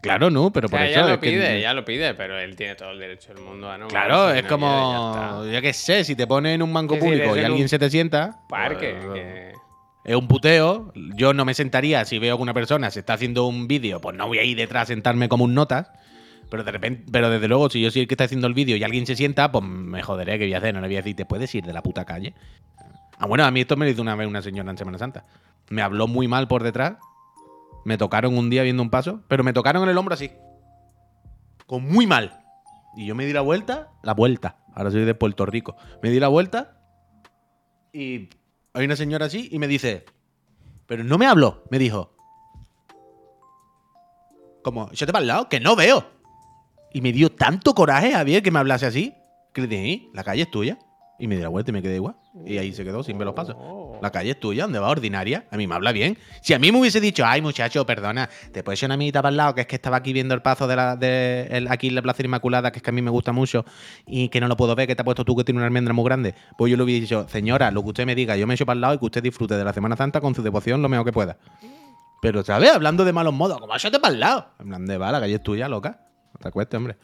[0.00, 1.00] Claro, no, pero O por sea, eso.
[1.00, 3.44] ya lo es que- pide, ya lo pide, pero él tiene todo el derecho del
[3.44, 3.88] mundo a no.
[3.88, 5.44] Claro, es como.
[5.52, 7.90] Yo qué sé, si te pones en un banco Sí, público y alguien se te
[7.90, 8.40] sienta.
[8.48, 8.96] Parque.
[9.02, 9.52] pues, que-
[10.06, 10.92] Es un puteo.
[11.16, 14.14] Yo no me sentaría si veo que una persona se está haciendo un vídeo, pues
[14.16, 15.90] no voy a ir detrás a sentarme como un notas.
[16.50, 18.76] Pero de repente, pero desde luego, si yo soy el que está haciendo el vídeo
[18.76, 20.74] y alguien se sienta, pues me joderé que voy a hacer.
[20.74, 22.34] No le voy a decir, ¿te puedes ir de la puta calle?
[23.18, 25.24] Ah, bueno, a mí esto me lo hizo una vez una señora en Semana Santa.
[25.70, 26.94] Me habló muy mal por detrás.
[27.84, 30.30] Me tocaron un día viendo un paso, pero me tocaron en el hombro así.
[31.66, 32.40] Con muy mal.
[32.96, 34.56] Y yo me di la vuelta, la vuelta.
[34.74, 35.76] Ahora soy de Puerto Rico.
[36.02, 36.78] Me di la vuelta
[37.92, 38.28] y
[38.72, 40.04] hay una señora así y me dice,
[40.86, 42.10] pero no me habló, me dijo.
[44.62, 46.04] Como, yo te para al lado, que no veo.
[46.92, 49.14] Y me dio tanto coraje, Javier, que me hablase así,
[49.52, 50.08] que le dije, "¿Eh?
[50.14, 50.78] la calle es tuya.
[51.18, 52.16] Y me di la vuelta y me quedé igual.
[52.44, 53.56] Y ahí se quedó sin ver los pasos.
[54.04, 54.90] La calle es tuya, ¿dónde va?
[54.90, 55.46] Ordinaria.
[55.50, 56.18] A mí me habla bien.
[56.42, 59.30] Si a mí me hubiese dicho, ay, muchacho, perdona, te puedes ir una amiguita para
[59.30, 61.94] el lado, que es que estaba aquí viendo el paso de la, de aquí en
[61.94, 63.64] la Plaza Inmaculada, que es que a mí me gusta mucho
[64.06, 65.94] y que no lo puedo ver, que te ha puesto tú que tiene una almendra
[65.94, 66.34] muy grande.
[66.58, 68.74] Pues yo le hubiese dicho, señora, lo que usted me diga, yo me echo para
[68.74, 71.06] el lado y que usted disfrute de la Semana Santa con su devoción lo mejor
[71.06, 71.38] que pueda.
[72.20, 72.74] Pero, ¿sabes?
[72.74, 74.50] Hablando de malos modos, como échate para el lado.
[74.58, 75.98] En plan va, la calle es tuya, loca.
[76.34, 76.98] No te acuestes, hombre.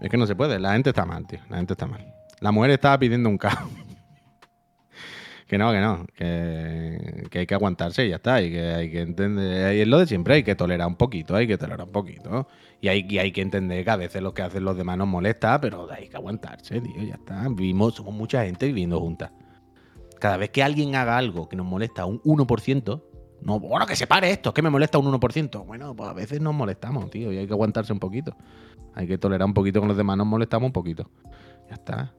[0.00, 0.58] Es que no se puede.
[0.58, 1.40] La gente está mal, tío.
[1.48, 2.04] La gente está mal.
[2.40, 3.70] La mujer estaba pidiendo un caos.
[5.54, 6.06] Que no, que no.
[6.16, 8.42] Que, hay que aguantarse y ya está.
[8.42, 9.76] Y que hay que entender.
[9.76, 10.34] Es lo de siempre.
[10.34, 11.36] Hay que tolerar un poquito.
[11.36, 12.48] Hay que tolerar un poquito.
[12.80, 15.06] Y hay, y hay que entender que a veces lo que hacen los demás nos
[15.06, 17.02] molesta, pero hay que aguantarse, tío.
[17.02, 17.46] Ya está.
[17.48, 19.30] Vivimos, somos mucha gente viviendo juntas.
[20.18, 23.02] Cada vez que alguien haga algo que nos molesta un 1%,
[23.42, 25.66] no, bueno, que se pare esto, que me molesta un 1%.
[25.66, 28.36] Bueno, pues a veces nos molestamos, tío, y hay que aguantarse un poquito.
[28.94, 31.10] Hay que tolerar un poquito con los demás, nos molestamos un poquito.
[31.68, 32.14] Ya está.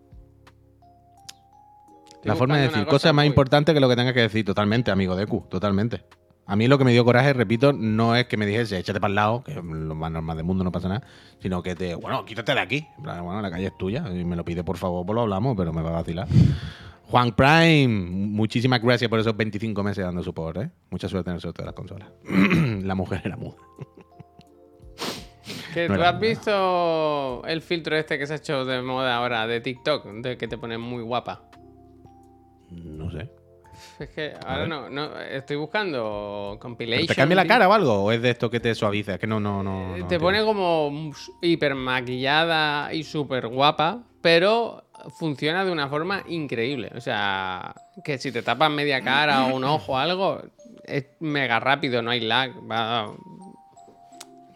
[2.26, 4.44] La forma de decir cosa cosas más importantes que lo que tengas que decir.
[4.44, 6.04] Totalmente, amigo de Q, totalmente.
[6.48, 9.10] A mí lo que me dio coraje, repito, no es que me dijese échate para
[9.10, 11.08] el lado, que es lo más normal del mundo, no pasa nada,
[11.40, 12.88] sino que te, bueno, quítate de aquí.
[12.98, 15.74] Bueno, la calle es tuya, y me lo pide por favor, pues lo hablamos, pero
[15.74, 16.28] me va a vacilar.
[17.08, 20.70] Juan Prime, muchísimas gracias por esos 25 meses dando support, ¿eh?
[20.92, 22.10] Mucha suerte en el sorteo de las consolas.
[22.84, 23.58] la mujer era muda.
[25.74, 29.46] ¿Que No ¿Tú has visto el filtro este que se ha hecho de moda ahora
[29.46, 30.06] de TikTok?
[30.06, 31.44] De que te pone muy guapa.
[32.76, 33.30] No sé.
[34.00, 37.08] Es que ahora no, no, estoy buscando ¿Pero compilation.
[37.08, 38.04] ¿Te cambia la cara o algo?
[38.06, 39.16] ¿O es de esto que te suaviza?
[39.16, 39.98] Es que no, no, no.
[39.98, 41.12] no te pone como
[41.42, 44.86] hiper maquillada y súper guapa, pero
[45.18, 46.92] funciona de una forma increíble.
[46.96, 47.74] O sea,
[48.04, 50.42] que si te tapas media cara o un ojo o algo,
[50.84, 52.52] es mega rápido, no hay lag.
[52.70, 53.14] Va...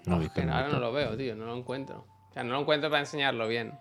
[0.06, 2.06] No ahora no lo veo, tío, no lo encuentro.
[2.30, 3.74] O sea, no lo encuentro para enseñarlo bien.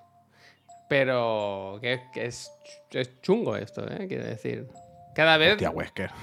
[0.89, 2.51] Pero que, que es,
[2.93, 4.07] es chungo esto, ¿eh?
[4.09, 4.67] Quiero decir.
[5.15, 5.53] Cada vez...
[5.53, 6.11] Hostia, Wesker.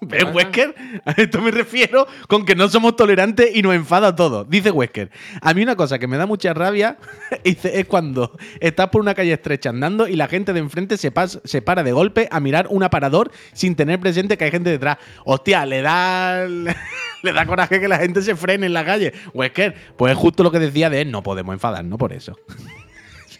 [0.00, 0.76] ¿Ves, Wesker?
[1.04, 4.44] A esto me refiero con que no somos tolerantes y nos enfada todo.
[4.44, 5.10] Dice Wesker.
[5.42, 6.98] A mí una cosa que me da mucha rabia
[7.44, 11.40] es cuando estás por una calle estrecha andando y la gente de enfrente se, pas-
[11.44, 14.98] se para de golpe a mirar un aparador sin tener presente que hay gente detrás.
[15.24, 16.46] Hostia, le da,
[17.22, 19.12] le da coraje que la gente se frene en la calle.
[19.34, 21.10] Wesker, pues es justo lo que decía de él.
[21.10, 22.38] No podemos enfadarnos por eso.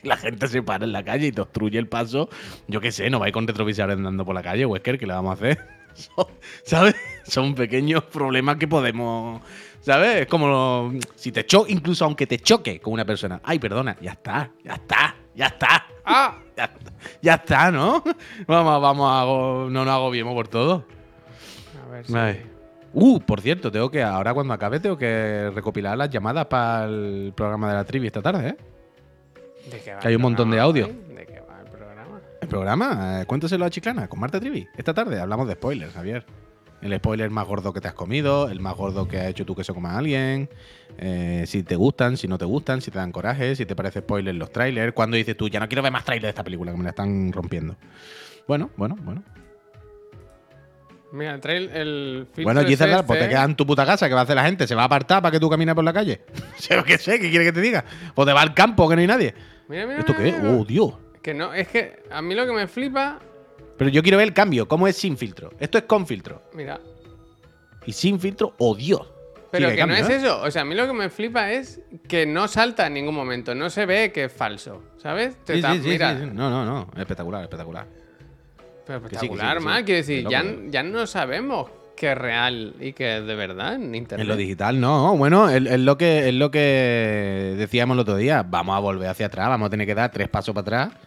[0.03, 2.29] Si la gente se para en la calle y te obstruye el paso,
[2.67, 5.31] yo qué sé, no vais con retrovisores andando por la calle, Wesker, ¿qué le vamos
[5.31, 5.59] a hacer?
[5.95, 6.27] Son-
[6.65, 6.95] ¿Sabes?
[7.25, 9.43] Son pequeños problemas que podemos.
[9.81, 10.23] ¿Sabes?
[10.23, 13.41] Es como si te choque, incluso aunque te choque con una persona.
[13.45, 15.87] Ay, perdona, ya está, ya está, ya está.
[16.05, 16.39] ¡Ah!
[16.59, 16.71] Ya,
[17.23, 18.03] ya está, ¿no?
[18.49, 19.25] Vamos, vamos a.
[19.71, 20.85] No nos agobiemos por todo.
[21.87, 22.17] A ver si...
[22.17, 22.43] Ay.
[22.93, 24.03] Uh, por cierto, tengo que.
[24.03, 28.21] Ahora cuando acabe, tengo que recopilar las llamadas para el programa de la trivia esta
[28.23, 28.57] tarde, ¿eh?
[29.71, 30.87] ¿De qué va Que hay el un montón de audio.
[30.87, 30.93] hoy?
[31.15, 32.21] ¿De qué va el programa?
[32.41, 34.67] El programa, eh, cuéntaselo a Chiclana con Marta Trivi.
[34.77, 36.25] Esta tarde hablamos de spoilers, Javier.
[36.81, 39.57] El spoiler más gordo que te has comido, el más gordo que ha hecho tú
[39.57, 40.49] que se coma a alguien,
[40.97, 43.99] eh, si te gustan, si no te gustan, si te dan coraje, si te parece
[43.99, 46.71] spoiler los trailers, cuando dices tú, ya no quiero ver más trailers de esta película,
[46.71, 47.77] que me la están rompiendo.
[48.47, 49.25] Bueno, bueno, bueno.
[51.11, 53.35] Mira, el, el filtro Bueno, es Gizardar, pues te este.
[53.35, 54.67] quedas en tu puta casa, ¿qué va a hacer la gente?
[54.67, 56.21] ¿Se va a apartar para que tú camines por la calle?
[56.87, 57.85] Que sé, ¿qué quiere que te diga?
[58.15, 59.35] O te va al campo, que no hay nadie.
[59.69, 60.35] Mira, mira, ¿Esto qué es?
[60.43, 60.95] Oh, Dios.
[61.23, 63.19] Que no, es que a mí lo que me flipa.
[63.77, 65.53] Pero yo quiero ver el cambio, ¿cómo es sin filtro?
[65.61, 66.43] Esto es con filtro.
[66.55, 66.81] Mira.
[67.87, 69.07] Y sin filtro, oh Dios.
[69.51, 70.17] Pero Sí, que no es ¿eh?
[70.17, 70.43] eso.
[70.43, 73.55] O sea, a mí lo que me flipa es que no salta en ningún momento.
[73.55, 74.83] No se ve que es falso.
[74.99, 75.37] ¿Sabes?
[75.45, 76.15] Te Sí, ta- mira.
[76.15, 76.91] No, no, no.
[77.01, 77.87] Espectacular, espectacular.
[78.87, 79.65] pero Que que espectacular, que sí.
[79.67, 79.85] man.
[79.85, 80.67] Quiero decir, ya, eh.
[80.69, 84.25] ya no sabemos que es real y que es de verdad en internet.
[84.25, 85.17] En lo digital, no.
[85.17, 88.43] Bueno, es, es lo que, es lo que decíamos el otro día.
[88.43, 91.01] Vamos a volver hacia atrás, vamos a tener que dar tres pasos para atrás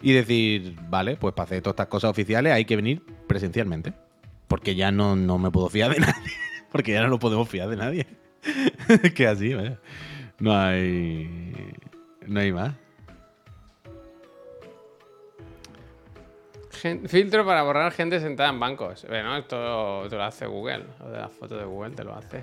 [0.00, 3.92] y decir, vale, pues para hacer todas estas cosas oficiales hay que venir presencialmente.
[4.48, 6.32] Porque ya no, no me puedo fiar de nadie.
[6.72, 8.06] Porque ya no nos podemos fiar de nadie.
[9.14, 9.78] Que así, vaya.
[10.40, 11.74] No hay.
[12.26, 12.74] No hay más.
[16.82, 19.06] Gen- filtro para borrar gente sentada en bancos.
[19.08, 20.82] Bueno, esto te lo hace Google.
[21.06, 22.42] O de las fotos de Google te lo hace.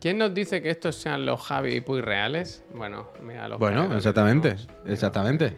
[0.00, 2.64] ¿Quién nos dice que estos sean los Javi y Puy reales?
[2.72, 4.56] Bueno, mira los Bueno, exactamente.
[4.86, 5.54] Exactamente.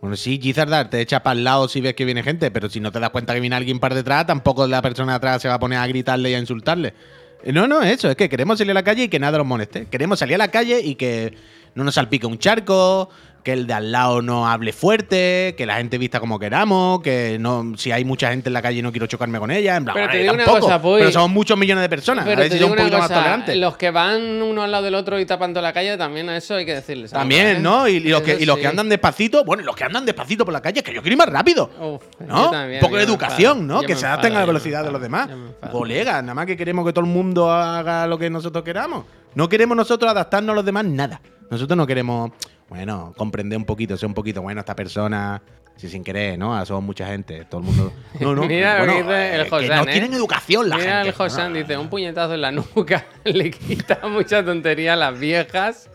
[0.00, 2.78] Bueno, sí, Gizardar te echa para el lado si ves que viene gente, pero si
[2.80, 5.48] no te das cuenta que viene alguien para detrás, tampoco la persona de atrás se
[5.48, 6.94] va a poner a gritarle y a insultarle.
[7.42, 9.46] Eh, No, no, eso, es que queremos salir a la calle y que nada nos
[9.46, 9.86] moleste.
[9.86, 11.34] Queremos salir a la calle y que
[11.78, 13.08] no nos salpique un charco,
[13.44, 17.38] que el de al lado no hable fuerte, que la gente vista como queramos, que
[17.38, 19.76] no, si hay mucha gente en la calle no quiero chocarme con ella.
[19.76, 20.98] En plan, Pero te una cosa, Puy.
[20.98, 22.24] pero somos muchos millones de personas.
[22.24, 23.56] Pero a ver si son un poquito más cosa, tolerantes.
[23.56, 26.56] los que van uno al lado del otro y tapando la calle, también a eso
[26.56, 27.12] hay que decirles.
[27.12, 27.58] También, ¿eh?
[27.60, 27.86] ¿no?
[27.86, 28.62] Y, y los que, y los sí.
[28.62, 31.18] que andan despacito, bueno, los que andan despacito por la calle, que yo quiero ir
[31.18, 31.70] más rápido.
[31.80, 32.50] Uf, ¿No?
[32.50, 33.86] también, un poco de educación, enfado, ¿no?
[33.86, 35.30] Que se adapten a la enfado, velocidad de los demás.
[35.70, 39.04] Colegas, nada más que queremos que todo el mundo haga lo que nosotros queramos.
[39.34, 41.20] No queremos nosotros adaptarnos a los demás nada.
[41.50, 42.30] Nosotros no queremos,
[42.68, 45.42] bueno, comprender un poquito, ser un poquito, bueno, esta persona
[45.78, 46.56] Sí, sin querer, ¿no?
[46.56, 47.92] Ah, Somos mucha gente, todo el mundo.
[48.20, 48.44] No, no.
[48.46, 49.92] Mira lo que dice el eh, Josán, no ¿eh?
[49.92, 51.08] tienen educación la Mira gente.
[51.10, 55.88] el Josán, dice, un puñetazo en la nuca le quita mucha tontería a las viejas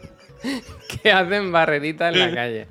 [0.87, 2.67] que hacen barreritas en la calle.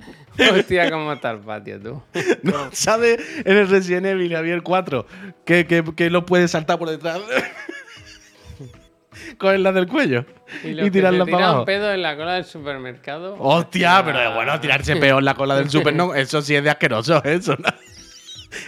[0.56, 2.02] Hostia, cómo está el patio, tú.
[2.42, 2.70] ¿No?
[2.72, 5.06] ¿Sabes en el Resident Evil Javier 4
[5.44, 7.20] que, que, que lo puedes saltar por detrás?
[9.38, 10.24] Con la del cuello
[10.64, 11.64] Y, y, tirarla para abajo.
[11.64, 13.36] pedo en la cola del supermercado.
[13.38, 16.70] Hostia, pero bueno, tirarse peor en la cola del super, no, eso sí es de
[16.70, 17.34] asqueroso, ¿eh?
[17.34, 17.68] eso no,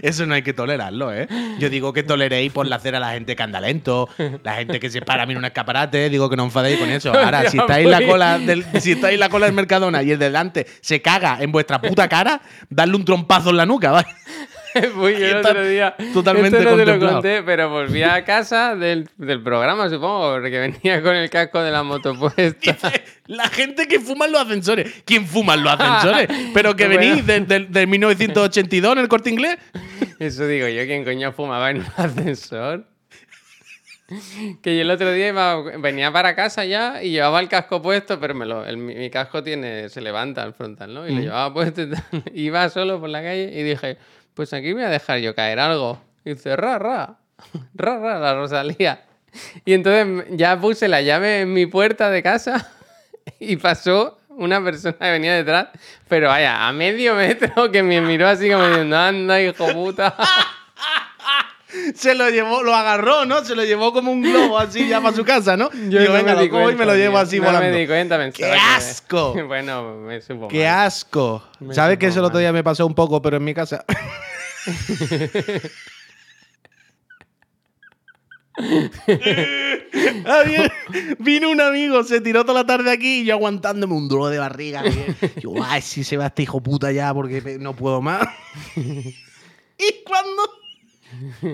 [0.03, 1.29] eso no hay que tolerarlo, ¿eh?
[1.59, 4.09] Yo digo que toleréis por la hacer a la gente que anda lento,
[4.43, 7.13] la gente que se para en un escaparate, digo que no enfadéis con eso.
[7.13, 10.13] Ahora, si estáis en la cola del, si estáis en la cola del Mercadona y
[10.13, 13.93] el de delante se caga en vuestra puta cara, darle un trompazo en la nuca,
[13.93, 14.09] ¿vale?
[14.95, 15.95] Fui yo el otro día.
[16.13, 20.59] totalmente Esto no te lo conté, pero volví a casa del, del programa, supongo, porque
[20.59, 22.77] venía con el casco de la moto puesta.
[23.27, 25.03] La gente que fuma en los ascensores.
[25.07, 26.29] ¿Quién fuma en los ascensores?
[26.55, 27.01] Pero que Bueno.
[27.01, 29.57] venís de, de- de 1982 en el corte inglés.
[30.19, 32.85] Eso digo yo, ¿quién coño fumaba en un ascensor?
[34.63, 38.21] Que yo el otro día iba- venía para casa ya y llevaba el casco puesto,
[38.21, 41.09] pero me lo, el- mi, casco tiene, se levanta al frontal, ¿no?
[41.09, 42.05] Y lo llevaba puesto y tal.
[42.35, 43.97] Iba solo por la calle y dije,
[44.35, 46.03] pues aquí voy a dejar yo caer algo.
[46.25, 47.17] Y dice, ra, ra,
[47.75, 49.05] ra, ra, la Rosalía.
[49.65, 52.71] Y entonces ya puse la llave en mi puerta de casa
[53.41, 55.69] y pasó una persona que venía detrás,
[56.09, 60.15] pero vaya, a medio metro que me miró así como diciendo, anda, hijo puta.
[61.95, 63.45] Se lo llevó, lo agarró, ¿no?
[63.45, 65.71] Se lo llevó como un globo así ya para su casa, ¿no?
[65.89, 67.69] Yo Digo, no venga, lo cojo y me lo llevo así no volando.
[67.71, 69.35] me di cuenta, pensaba ¡Qué que- asco!
[69.47, 70.87] bueno, me supo ¡Qué mal.
[70.87, 71.43] asco!
[71.61, 73.85] Me ¿Sabes que eso el otro día me pasó un poco, pero en mi casa?
[81.19, 84.39] Vino un amigo, se tiró toda la tarde aquí y yo aguantándome un dolor de
[84.39, 84.83] barriga.
[85.41, 88.27] Yo, ay, si se va este hijo puta ya porque no puedo más.
[88.77, 90.43] y cuando.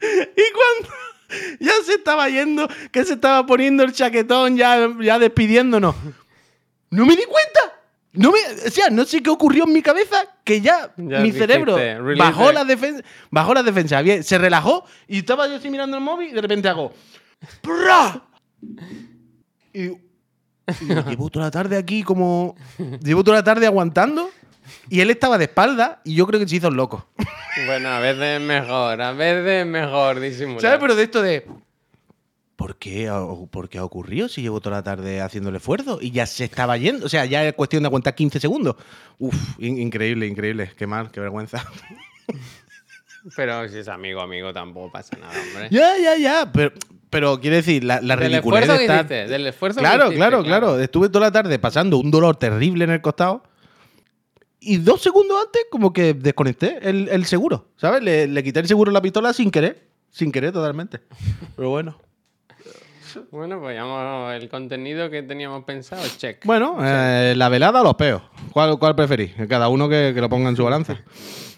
[0.00, 0.88] y cuando
[1.60, 5.94] ya se estaba yendo, que se estaba poniendo el chaquetón, ya, ya despidiéndonos.
[6.90, 7.60] No me di cuenta.
[8.12, 11.32] No me, o sea, no sé qué ocurrió en mi cabeza que ya, Ya mi
[11.32, 11.76] cerebro
[12.16, 15.98] bajó the- la defensa, bajó la defensa, bien, se relajó y estaba yo así mirando
[15.98, 16.94] el móvil y de repente hago
[17.60, 18.22] ¡Pra!
[19.74, 19.98] Y, y
[21.10, 22.56] llevo toda la tarde aquí como
[23.02, 24.30] llevo toda la tarde aguantando
[24.90, 27.06] y él estaba de espalda y yo creo que se hizo el loco.
[27.66, 30.60] Bueno, a veces es mejor, a veces es mejor disimular.
[30.60, 30.78] ¿Sabes?
[30.80, 31.46] Pero de esto de.
[32.56, 35.98] ¿Por qué, ha- ¿Por qué ha ocurrido si llevo toda la tarde haciendo el esfuerzo?
[36.00, 37.04] Y ya se estaba yendo.
[37.04, 38.76] O sea, ya es cuestión de aguantar 15 segundos.
[39.18, 40.70] Uf, in- increíble, increíble.
[40.76, 41.64] Qué mal, qué vergüenza.
[43.34, 45.68] Pero si es amigo, amigo, tampoco pasa nada, hombre.
[45.70, 46.52] ya, ya, ya.
[46.52, 46.72] Pero,
[47.10, 49.82] pero quiere decir, la, la Del ridiculez esfuerzo de que estar- hiciste, del esfuerzo que
[49.82, 50.78] Claro, hiciste, claro, claro.
[50.80, 53.42] Estuve toda la tarde pasando un dolor terrible en el costado.
[54.60, 57.68] Y dos segundos antes, como que desconecté el, el seguro.
[57.76, 58.02] ¿Sabes?
[58.02, 59.86] Le, le quité el seguro a la pistola sin querer.
[60.10, 61.00] Sin querer totalmente.
[61.56, 61.98] Pero bueno.
[63.30, 66.44] Bueno, pues ya hemos- el contenido que teníamos pensado, check.
[66.44, 68.22] Bueno, eh, la velada o los peos.
[68.56, 69.34] ¿Cuál, cuál preferís?
[69.50, 70.96] Cada uno que, que lo ponga en su balanza.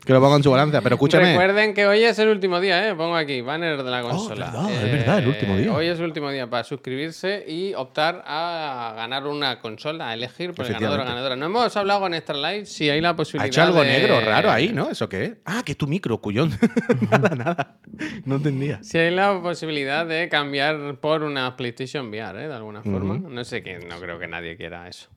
[0.05, 0.80] Que lo ponga en su balanza.
[0.80, 1.30] Pero escúchame.
[1.30, 2.94] Recuerden que hoy es el último día, ¿eh?
[2.96, 4.46] Pongo aquí, banner de la consola.
[4.46, 5.72] verdad, es verdad, el último día.
[5.72, 10.55] Hoy es el último día para suscribirse y optar a ganar una consola, a elegir
[10.55, 11.36] por el ganador o ganadora.
[11.36, 14.20] No hemos hablado con Extra Life si hay la posibilidad Ha hecho algo de- negro
[14.20, 14.90] raro ahí, ¿no?
[14.90, 15.32] ¿Eso qué es?
[15.44, 16.51] Ah, que es tu micro, cuyón.
[17.12, 17.76] nada, nada.
[18.24, 18.82] No entendía.
[18.82, 22.49] Si hay la posibilidad de cambiar por una PlayStation VR, ¿eh?
[22.49, 23.18] De alguna forma.
[23.18, 25.11] No sé quién, no creo que nadie quiera eso.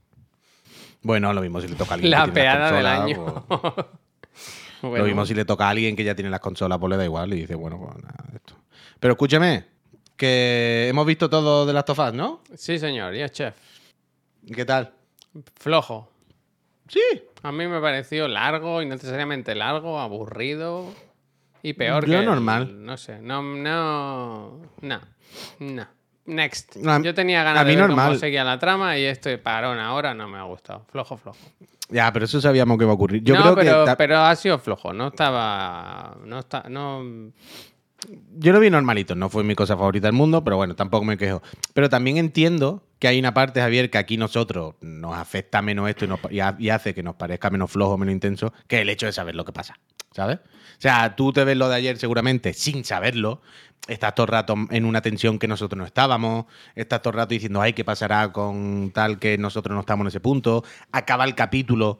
[1.01, 2.11] Bueno, lo mismo si le toca a alguien.
[2.11, 3.45] La que tiene peada del consolas, año.
[3.47, 3.85] pues-
[4.81, 6.97] Bueno, Lo mismo si le toca a alguien que ya tiene las consolas, pues le
[6.97, 8.55] da igual y dice, bueno, pues nada de esto.
[8.99, 9.65] Pero escúchame,
[10.17, 12.41] que hemos visto todo de las tofas, ¿no?
[12.55, 13.53] Sí, señor, y es chef.
[14.43, 14.91] ¿Y ¿Qué tal?
[15.59, 16.11] Flojo.
[16.87, 16.99] Sí.
[17.43, 20.87] A mí me pareció largo, innecesariamente largo, aburrido
[21.61, 22.25] y peor Yo que.
[22.25, 22.83] normal.
[22.83, 25.01] no sé, no, no, no,
[25.59, 25.87] no.
[26.31, 26.75] Next.
[26.77, 28.07] No, Yo tenía ganas a mí de ver normal.
[28.09, 30.85] cómo seguía la trama y este parón ahora no me ha gustado.
[30.91, 31.37] Flojo, flojo.
[31.89, 33.21] Ya, pero eso sabíamos que iba a ocurrir.
[33.23, 33.95] Yo no, creo pero, que.
[33.97, 34.93] pero ha sido flojo.
[34.93, 36.15] No estaba.
[36.25, 36.63] No está.
[36.69, 37.03] No.
[38.39, 41.17] Yo lo vi normalito, no fue mi cosa favorita del mundo, pero bueno, tampoco me
[41.17, 41.43] quejo.
[41.73, 46.05] Pero también entiendo que hay una parte, Javier, que aquí nosotros nos afecta menos esto
[46.05, 46.19] y, nos-
[46.59, 49.45] y hace que nos parezca menos flojo, menos intenso, que el hecho de saber lo
[49.45, 49.77] que pasa,
[50.11, 50.37] ¿sabes?
[50.37, 53.41] O sea, tú te ves lo de ayer seguramente sin saberlo,
[53.87, 56.45] estás todo el rato en una tensión que nosotros no estábamos,
[56.75, 60.07] estás todo el rato diciendo, ay, ¿qué pasará con tal que nosotros no estamos en
[60.07, 60.63] ese punto?
[60.91, 61.99] Acaba el capítulo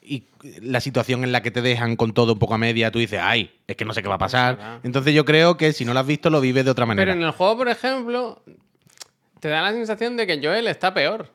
[0.00, 0.24] y
[0.60, 3.20] la situación en la que te dejan con todo un poco a media, tú dices,
[3.22, 4.80] ay, es que no sé qué va a pasar.
[4.82, 7.10] Entonces yo creo que si no lo has visto, lo vives de otra manera.
[7.10, 8.42] Pero en el juego, por ejemplo,
[9.40, 11.30] te da la sensación de que Joel está peor.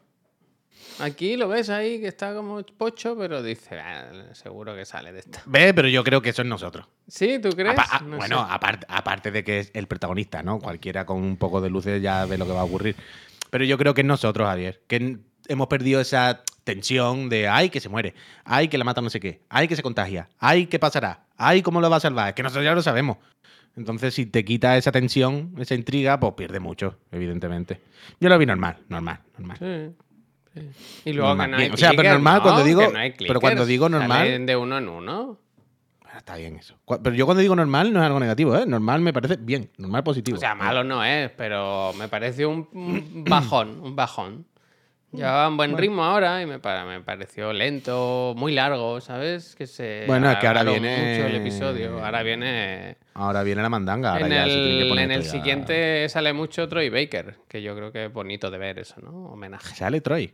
[1.00, 5.20] Aquí lo ves ahí que está como pocho, pero dice, "Ah, seguro que sale de
[5.20, 5.42] esta.
[5.46, 6.86] Ve, pero yo creo que eso es nosotros.
[7.08, 7.40] ¿Sí?
[7.40, 7.72] ¿Tú crees?
[7.74, 10.60] Apa- ah, No bueno, aparte, de que es el protagonista, ¿no?
[10.60, 12.96] Cualquiera con un poco de luces ya ve lo que va a ocurrir.
[13.50, 17.80] Pero yo creo que es nosotros, Javier, que hemos perdido esa tensión de ay que
[17.80, 20.78] se muere, ay que la mata no sé qué, ay que se contagia, ay qué
[20.78, 22.30] pasará, ay cómo lo va a salvar.
[22.30, 23.18] Es que nosotros ya lo sabemos.
[23.76, 27.80] Entonces, si te quita esa tensión, esa intriga, pues pierde mucho, evidentemente.
[28.20, 29.58] Yo lo vi normal, normal, normal.
[29.58, 29.96] Sí.
[31.06, 31.46] Y luego Normal.
[31.48, 32.42] que no hay o sea, pero normal ¿no?
[32.44, 35.38] cuando digo- no pero cuando digo normal- de uno en uno.
[36.06, 36.76] Ah, Está bien eso.
[37.04, 38.66] Pero yo cuando digo normal no es algo negativo, ¿eh?
[38.66, 40.38] Normal me parece bien, normal positivo.
[40.38, 42.68] O sea, malo no es, pero me pareció un,
[43.28, 44.46] bajón, un bajón.
[45.12, 49.56] Llevaba un buen ritmo ahora y me, me pareció lento, muy largo, ¿sabes?
[49.56, 52.06] Que se Bueno, es que ahora viene- mucho el episodio.
[52.06, 54.14] Ahora viene Ahora viene la mandanga.
[54.14, 56.90] Ahora en ya se tiene que el, poner en el ya- siguiente sale mucho Troy
[56.90, 59.10] Baker, que yo creo que es bonito de ver eso, ¿no?
[59.32, 59.76] Homenaje.
[59.76, 60.32] Sale Troy.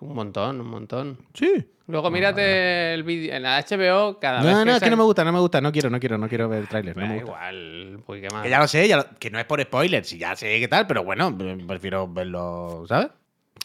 [0.00, 1.18] Un montón, un montón.
[1.34, 1.66] Sí.
[1.86, 5.02] Luego mírate el vídeo en la HBO cada vez No, no, es que no me
[5.02, 5.60] gusta, no me gusta.
[5.60, 6.96] No quiero, no quiero, no quiero ver el tráiler.
[6.96, 7.26] No me gusta.
[7.26, 8.42] igual, pues qué más.
[8.44, 10.68] Que ya lo sé, ya lo- que no es por spoilers, si ya sé qué
[10.68, 13.08] tal, pero bueno, pre- prefiero verlo, ¿sabes?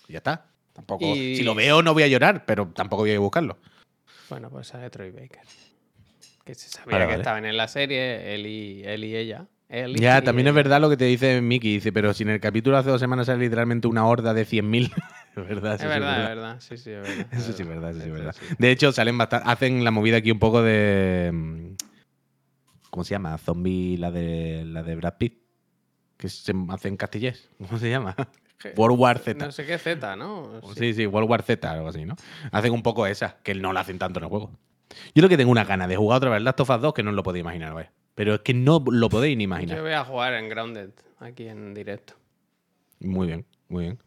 [0.07, 0.45] Y Ya está.
[0.73, 1.05] Tampoco.
[1.05, 3.57] Y- Si lo veo, no voy a llorar, pero tampoco voy a buscarlo.
[4.29, 5.41] Bueno, pues sale Troy Baker.
[6.43, 7.21] Que se sabía Vale, que vale.
[7.21, 9.45] estaban en la serie, él y, él y ella.
[9.69, 11.75] Ya, también es verdad lo que te dice Mickey.
[11.75, 14.91] Dice, pero si en el capítulo hace dos semanas sale literalmente una horda de 100.000.
[15.35, 16.59] es verdad, Es eso sí verdad, es verdad.
[16.59, 17.27] Sí, sí, es verdad.
[17.31, 18.35] Eso sí es verdad, eso sí es verdad.
[18.39, 18.55] sí.
[18.59, 19.49] De hecho, salen bastante.
[19.49, 21.31] Hacen la movida aquí un poco de.
[21.33, 21.75] mm,
[22.91, 23.37] ¿Cómo se llama?
[23.37, 25.39] Zombie, la de la de Brad Pitt.
[26.17, 27.49] Que se hacen castillés.
[27.57, 28.15] ¿Cómo se llama?
[28.77, 29.45] World War Z.
[29.45, 30.61] No sé qué Z, ¿no?
[30.75, 32.15] Sí, sí, World War Z, algo así, ¿no?
[32.51, 34.51] Hacen un poco esa, que no la hacen tanto en el juego.
[35.13, 37.03] Yo lo que tengo una gana de jugar otra vez Last of Us 2 que
[37.03, 37.91] no lo podéis imaginar, vaya.
[38.15, 39.81] Pero es que no lo podéis ni Yo imaginar.
[39.81, 40.89] voy a jugar en Grounded,
[41.19, 42.13] aquí en directo.
[43.01, 43.99] Muy bien, muy bien.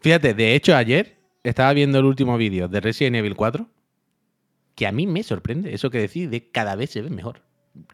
[0.00, 3.66] Fíjate, de hecho, ayer estaba viendo el último vídeo de Resident Evil 4,
[4.74, 7.42] que a mí me sorprende eso que decís de cada vez se ve mejor.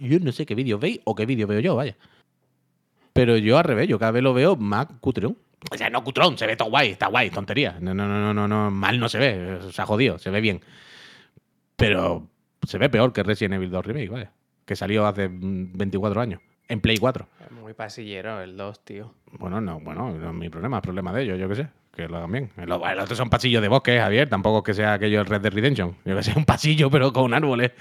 [0.00, 1.96] Yo no sé qué vídeo veis o qué vídeo veo yo, vaya.
[3.12, 5.36] Pero yo al revés, yo cada vez lo veo más cutrón.
[5.70, 7.76] O sea, no cutrón, se ve todo guay, está guay, tontería.
[7.80, 10.40] No, no, no, no, no, no, mal no se ve, se ha jodido, se ve
[10.40, 10.62] bien.
[11.76, 12.28] Pero
[12.66, 14.32] se ve peor que Resident Evil 2 Remake, vaya.
[14.68, 17.26] Que salió hace mm, 24 años, en Play 4.
[17.42, 19.14] Es muy pasillero el 2, tío.
[19.32, 21.68] Bueno, no, bueno, no es mi problema, es problema de ellos, yo qué sé.
[21.96, 22.50] Que lo hagan bien.
[22.58, 24.28] El, el otro son pasillos de bosque, Javier.
[24.28, 25.96] Tampoco es que sea aquello el Red Dead Redemption.
[26.04, 27.72] Yo que sé, un pasillo, pero con árboles.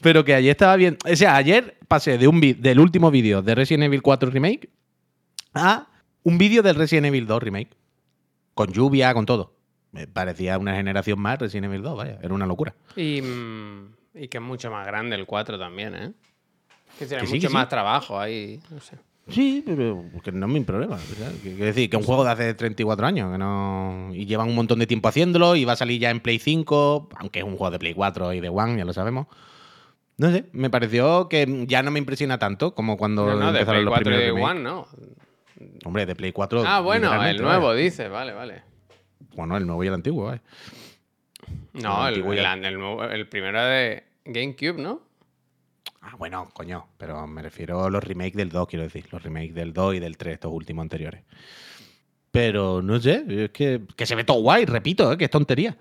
[0.00, 0.96] Pero que ayer estaba bien.
[1.04, 4.70] O sea, ayer pasé de un del último vídeo de Resident Evil 4 Remake
[5.54, 5.88] a
[6.22, 7.70] un vídeo del Resident Evil 2 Remake.
[8.54, 9.56] Con lluvia, con todo.
[9.90, 12.18] Me parecía una generación más Resident Evil 2, vaya.
[12.22, 12.76] Era una locura.
[12.94, 16.12] Y, mm, y que es mucho más grande el 4 también, ¿eh?
[16.98, 17.54] Que tiene sí, mucho sí.
[17.54, 18.96] más trabajo ahí, no sé.
[19.28, 20.96] Sí, pero que no es mi problema.
[21.42, 24.08] Quiero decir, que un juego de hace 34 años, que no.
[24.14, 27.10] Y llevan un montón de tiempo haciéndolo, y va a salir ya en Play 5,
[27.16, 29.26] aunque es un juego de Play 4 y de One, ya lo sabemos.
[30.16, 33.60] No sé, me pareció que ya no me impresiona tanto como cuando No, no, de
[33.60, 34.30] empezaron Play los 4 y de.
[34.32, 34.86] One, no.
[35.84, 36.62] Hombre, de Play 4.
[36.66, 37.80] Ah, bueno, el nuevo, vaya.
[37.80, 38.62] dice, vale, vale.
[39.36, 40.42] Bueno, el nuevo y el antiguo, vaya.
[41.74, 45.02] No, El antiguo el- el nuevo- el primero de GameCube, ¿no?
[46.10, 49.06] Ah, bueno, coño, pero me refiero a los remakes del 2, quiero decir.
[49.12, 51.22] Los remakes del 2 y del 3, estos últimos anteriores.
[52.30, 55.18] Pero no sé, es que, que se ve todo guay, repito, ¿eh?
[55.18, 55.76] que es tontería.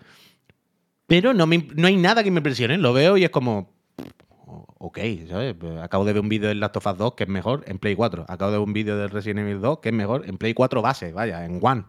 [1.05, 2.77] Pero no, me, no hay nada que me impresione.
[2.77, 3.69] Lo veo y es como.
[4.79, 4.99] Ok,
[5.29, 5.55] ¿sabes?
[5.59, 7.79] Pues Acabo de ver un vídeo del Last of Us 2 que es mejor en
[7.79, 8.25] Play 4.
[8.27, 10.81] Acabo de ver un vídeo del Resident Evil 2 que es mejor en Play 4
[10.81, 11.85] base, vaya, en One.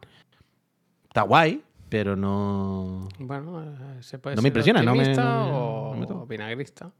[1.09, 3.09] Está guay, pero no.
[3.19, 6.07] Bueno, eh, se puede No ser me impresiona, no me- no me- o, no me
[6.07, 6.21] toca.
[6.21, 6.91] o vinagrista.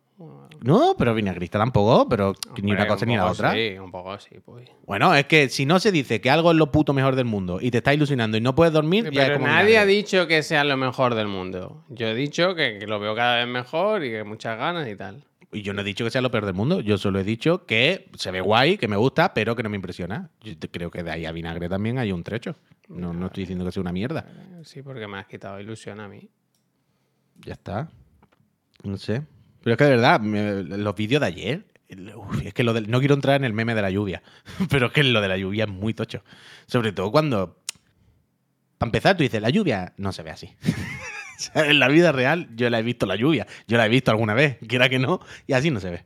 [0.61, 3.53] No, pero vinagrista tampoco, pero ni una cosa un ni la otra.
[3.53, 4.69] Sí, un poco sí, pues.
[4.85, 7.59] Bueno, es que si no se dice que algo es lo puto mejor del mundo
[7.61, 10.27] y te está ilusionando y no puedes dormir, ya es Pero como nadie ha dicho
[10.27, 11.85] que sea lo mejor del mundo.
[11.89, 14.97] Yo he dicho que, que lo veo cada vez mejor y que muchas ganas y
[14.97, 15.25] tal.
[15.51, 17.65] Y yo no he dicho que sea lo peor del mundo, yo solo he dicho
[17.65, 20.31] que se ve guay, que me gusta, pero que no me impresiona.
[20.43, 22.57] Yo creo que de ahí a vinagre también hay un trecho.
[22.89, 24.27] No, no estoy diciendo que sea una mierda.
[24.65, 26.29] Sí, porque me has quitado ilusión a mí.
[27.37, 27.89] Ya está.
[28.83, 29.23] No sé.
[29.63, 31.67] Pero es que de verdad, los vídeos de ayer.
[32.17, 34.23] uf, es que lo del- no quiero entrar en el meme de la lluvia,
[34.71, 36.23] pero es que lo de la lluvia es muy tocho.
[36.67, 37.61] Sobre todo cuando.
[38.79, 40.51] Para empezar, tú dices, la lluvia no se ve así.
[41.55, 43.47] En la vida real, yo la he visto la lluvia.
[43.69, 46.05] Yo la he visto alguna vez, quiera que no, y así no se ve.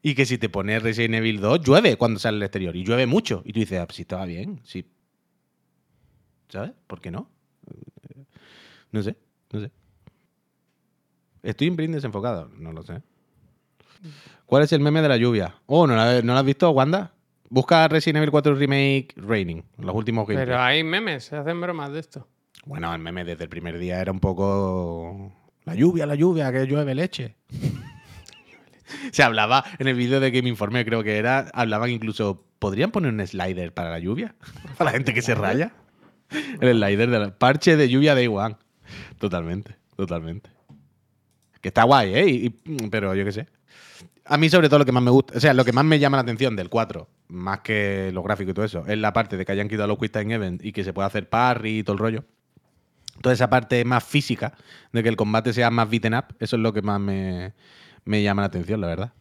[0.00, 2.74] Y que si te pones Resident Evil 2, llueve cuando sale al exterior.
[2.74, 3.42] Y llueve mucho.
[3.44, 4.60] Y tú dices, ah, pues sí, estaba bien.
[4.64, 4.86] Sí.
[6.48, 6.72] ¿Sabes?
[6.86, 7.30] ¿Por qué no?
[8.90, 9.16] No sé,
[9.52, 9.70] no sé.
[11.42, 12.50] ¿Estoy en print desenfocado?
[12.56, 13.02] No lo sé.
[14.46, 15.54] ¿Cuál es el meme de la lluvia?
[15.66, 17.12] Oh, ¿no la, ¿no la has visto, Wanda?
[17.48, 20.46] Busca Resident Evil 4 Remake Raining, los últimos gameplays.
[20.48, 22.28] Pero hay memes, se hacen bromas de esto.
[22.64, 25.32] Bueno, el meme desde el primer día era un poco.
[25.64, 27.36] La lluvia, la lluvia, que llueve leche.
[29.12, 31.50] Se hablaba en el vídeo de que me informé, creo que era.
[31.54, 32.44] Hablaban incluso.
[32.58, 34.34] ¿Podrían poner un slider para la lluvia?
[34.76, 35.72] Para la gente que se raya.
[36.60, 38.56] El slider del parche de lluvia de One.
[39.18, 40.50] Totalmente, totalmente.
[41.60, 42.26] Que está guay, ¿eh?
[42.28, 43.46] Y- y- pero yo qué sé.
[44.24, 45.98] A mí, sobre todo, lo que más me gusta, o sea, lo que más me
[45.98, 49.36] llama la atención del 4, más que los gráficos y todo eso, es la parte
[49.36, 51.82] de que hayan quitado los Quick Time Event y que se pueda hacer parry y
[51.82, 52.24] todo el rollo.
[53.22, 54.54] Toda esa parte más física,
[54.92, 57.52] de que el combate sea más beaten up, eso es lo que más me,
[58.04, 59.12] me llama la atención, la verdad.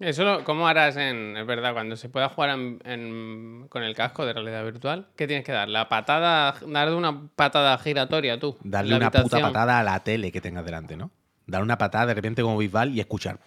[0.00, 3.94] Eso, lo- ¿cómo harás en, es verdad, cuando se pueda jugar en- en- con el
[3.94, 5.08] casco de realidad virtual?
[5.16, 5.68] ¿Qué tienes que dar?
[5.68, 8.56] La patada, darle una patada giratoria tú.
[8.64, 11.10] Darle una puta patada a la tele que tengas delante, ¿no?
[11.52, 13.38] Dar una patada de repente como Bisbal y escuchar.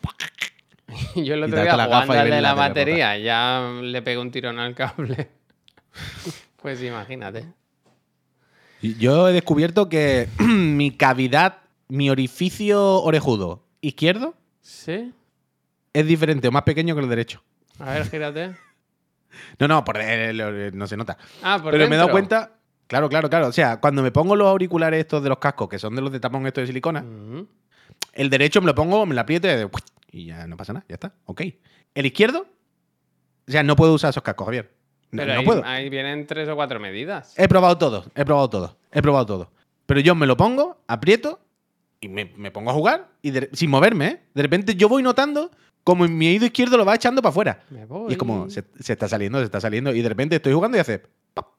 [1.16, 4.30] Yo el Y otro día la jugando al de la batería, ya le pegué un
[4.30, 5.32] tirón al cable.
[6.62, 7.48] pues imagínate.
[8.80, 15.12] Yo he descubierto que mi cavidad, mi orificio orejudo izquierdo ¿Sí?
[15.92, 17.42] es diferente o más pequeño que el derecho.
[17.80, 18.56] A ver, gírate.
[19.60, 21.18] No, no, por no se nota.
[21.44, 22.54] Ah, por Pero me he dado cuenta.
[22.88, 23.48] Claro, claro, claro.
[23.48, 26.10] O sea, cuando me pongo los auriculares estos de los cascos, que son de los
[26.10, 27.04] de tapón estos de silicona.
[28.14, 29.48] El derecho me lo pongo, me lo aprieto
[30.12, 31.14] y, ya no pasa nada, ya está.
[31.26, 31.42] Ok.
[31.94, 32.46] El izquierdo,
[33.48, 34.74] o sea, no puedo usar esos cascos, Javier.
[35.12, 35.64] No, Pero no ahí, puedo.
[35.66, 37.34] ahí vienen tres o cuatro medidas.
[37.38, 39.52] He probado todo, he probado todo, he probado todo.
[39.86, 41.40] Pero yo me lo pongo, aprieto
[42.02, 44.22] y me, me pongo a jugar y de- sin moverme, ¿eh?
[44.34, 45.52] De repente yo voy notando
[45.84, 47.60] como mi oído izquierdo lo va echando para afuera.
[47.70, 48.10] Me voy.
[48.10, 49.94] Y es como, se, se está saliendo, se está saliendo.
[49.94, 51.04] Y de repente estoy jugando y hace.
[51.34, 51.54] pop.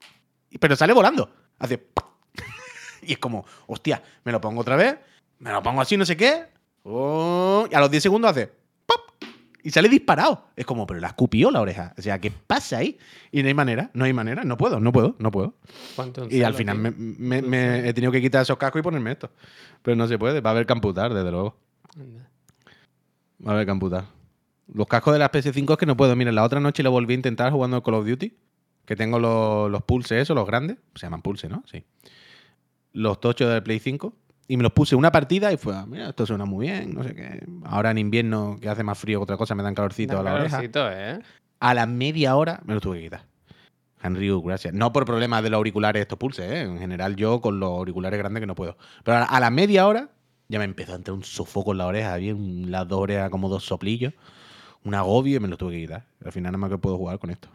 [0.51, 1.31] Y- Pero sale volando.
[1.59, 1.87] Hace.
[3.03, 4.97] Y es como, hostia, me lo pongo otra vez.
[5.39, 6.45] Me lo pongo así, no sé qué.
[6.84, 8.51] oh, y a los 10 segundos hace.
[8.87, 9.01] pop.
[9.62, 10.45] Y sale disparado.
[10.57, 11.93] Es como, pero la escupió la oreja.
[11.99, 12.99] O sea, ¿qué pasa ahí?
[13.32, 14.45] Y no hay manera, no hay manera.
[14.45, 15.55] No puedo, no puedo, no puedo.
[16.30, 19.30] Y al final me, me- me he tenido que quitar esos cascos y ponerme esto.
[19.82, 20.41] Pero no se puede.
[20.41, 21.57] Va a haber que amputar, desde luego.
[23.45, 24.05] Va a haber que amputar.
[24.72, 26.14] Los cascos de la PS5 es que no puedo.
[26.16, 28.32] Mira, la otra noche lo volví a intentar jugando al Call of Duty.
[28.84, 30.78] Que tengo los, los pulse, esos, los grandes.
[30.95, 31.64] Se llaman pulse, ¿no?
[31.70, 31.84] Sí.
[32.93, 34.12] Los tochos del Play 5.
[34.49, 37.03] Y me los puse una partida y fue, ah, mira, esto suena muy bien, no
[37.03, 37.44] sé qué.
[37.64, 40.34] Ahora en invierno, que hace más frío que otra cosa, me dan calorcito a la
[40.34, 40.51] oreja.
[40.51, 41.20] calorcito, ¿eh?
[41.59, 43.24] A la media hora me los tuve que quitar.
[44.03, 44.72] Henry, gracias.
[44.74, 46.61] No por problemas de los auriculares estos pulse, ¿eh?
[46.62, 48.76] En general yo con los auriculares grandes que no puedo.
[49.05, 50.11] Pero a la, media hora
[50.49, 52.14] ya me empezó a entrar un sofoco en la oreja.
[52.14, 54.12] Había las dos orejas como dos soplillos.
[54.84, 56.07] Un agobio y me los tuve que quitar.
[56.24, 57.49] Al final nada más que puedo jugar con esto.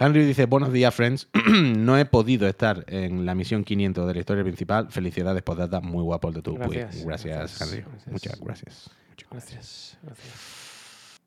[0.00, 1.28] Henry dice, buenos días, friends.
[1.50, 4.90] no he podido estar en la misión 500 de la historia principal.
[4.90, 5.80] Felicidades, postdata.
[5.80, 7.04] Muy guapo el de tu Gracias.
[7.04, 7.82] Gracias, gracias, Henry.
[7.82, 8.12] gracias.
[8.12, 8.90] Muchas gracias.
[9.30, 11.18] Gracias, gracias.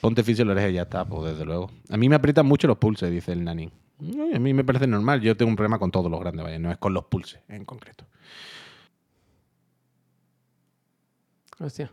[0.00, 1.70] Ponte fisio en la oreja y ya está, pues desde luego.
[1.90, 3.70] A mí me aprietan mucho los pulses, dice el nani.
[4.34, 5.20] A mí me parece normal.
[5.20, 7.64] Yo tengo un problema con todos los grandes, vaya, no es con los pulses en
[7.64, 8.06] concreto.
[11.58, 11.90] Hostia.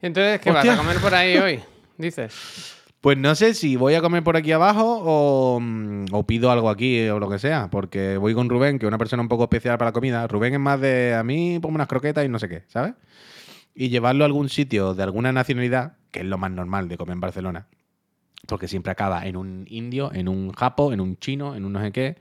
[0.00, 0.72] Entonces, ¿qué Hostia.
[0.72, 1.60] vas a comer por ahí hoy?
[1.96, 2.77] Dices.
[3.00, 6.68] Pues no sé si voy a comer por aquí abajo o, mm, o pido algo
[6.68, 9.44] aquí o lo que sea, porque voy con Rubén, que es una persona un poco
[9.44, 10.26] especial para la comida.
[10.26, 12.94] Rubén es más de a mí, pongo unas croquetas y no sé qué, ¿sabes?
[13.74, 17.14] Y llevarlo a algún sitio de alguna nacionalidad, que es lo más normal de comer
[17.14, 17.68] en Barcelona,
[18.48, 21.80] porque siempre acaba en un indio, en un japo, en un chino, en un no
[21.82, 22.16] sé qué.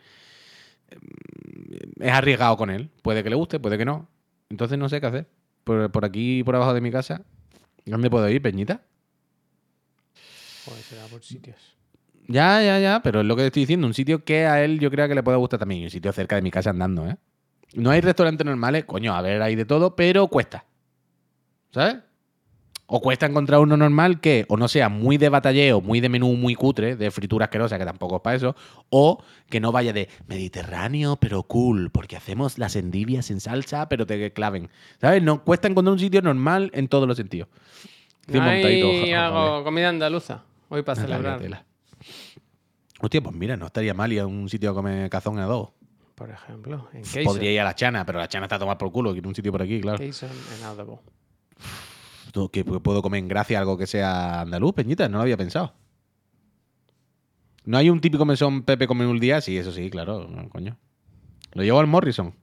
[0.91, 2.89] Mm, Es arriesgado con él.
[3.01, 4.07] Puede que le guste, puede que no.
[4.49, 5.28] Entonces no sé qué hacer.
[5.63, 7.23] Por, por aquí, por abajo de mi casa,
[7.86, 8.82] ¿dónde puedo ir, Peñita?
[10.68, 11.78] Joder, será por sitios.
[12.28, 14.80] Ya, ya, ya, pero es lo que te estoy diciendo, un sitio que a él
[14.80, 17.07] yo creo que le pueda gustar también, y un sitio cerca de mi casa andando,
[17.07, 17.15] ¿eh?
[17.74, 20.65] No hay restaurantes normales, coño, a ver, hay de todo, pero cuesta.
[21.72, 21.97] ¿Sabes?
[22.89, 26.34] O cuesta encontrar uno normal que o no sea muy de batalleo, muy de menú
[26.36, 28.55] muy cutre, de fritura asquerosa, que tampoco es para eso,
[28.89, 34.05] o que no vaya de Mediterráneo, pero cool, porque hacemos las endivias en salsa, pero
[34.05, 34.70] te claven.
[35.01, 35.22] ¿Sabes?
[35.22, 37.49] No cuesta encontrar un sitio normal en todos los sentidos.
[38.22, 40.43] Estoy ¿No montadito, hay algo, comida andaluza?
[40.70, 41.39] Hoy para celebrar.
[41.39, 41.65] tela.
[42.99, 45.70] Hostia, pues mira, no estaría mal ir a un sitio a comer cazón a dos.
[46.15, 47.24] Por ejemplo, en Quezon.
[47.26, 49.11] Podría ir a la Chana, pero la Chana está a tomar por culo.
[49.13, 50.03] Quiero un sitio por aquí, claro.
[50.03, 50.63] En
[52.51, 55.74] Que pu- puedo comer en Gracia algo que sea andaluz, Peñita, no lo había pensado.
[57.65, 59.41] ¿No hay un típico mesón Pepe come un día?
[59.41, 60.78] Sí, eso sí, claro, no, coño.
[61.53, 62.34] Lo llevo al Morrison.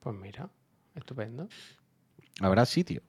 [0.00, 0.48] Pues mira,
[0.94, 1.48] estupendo.
[2.40, 3.02] Habrá sitio.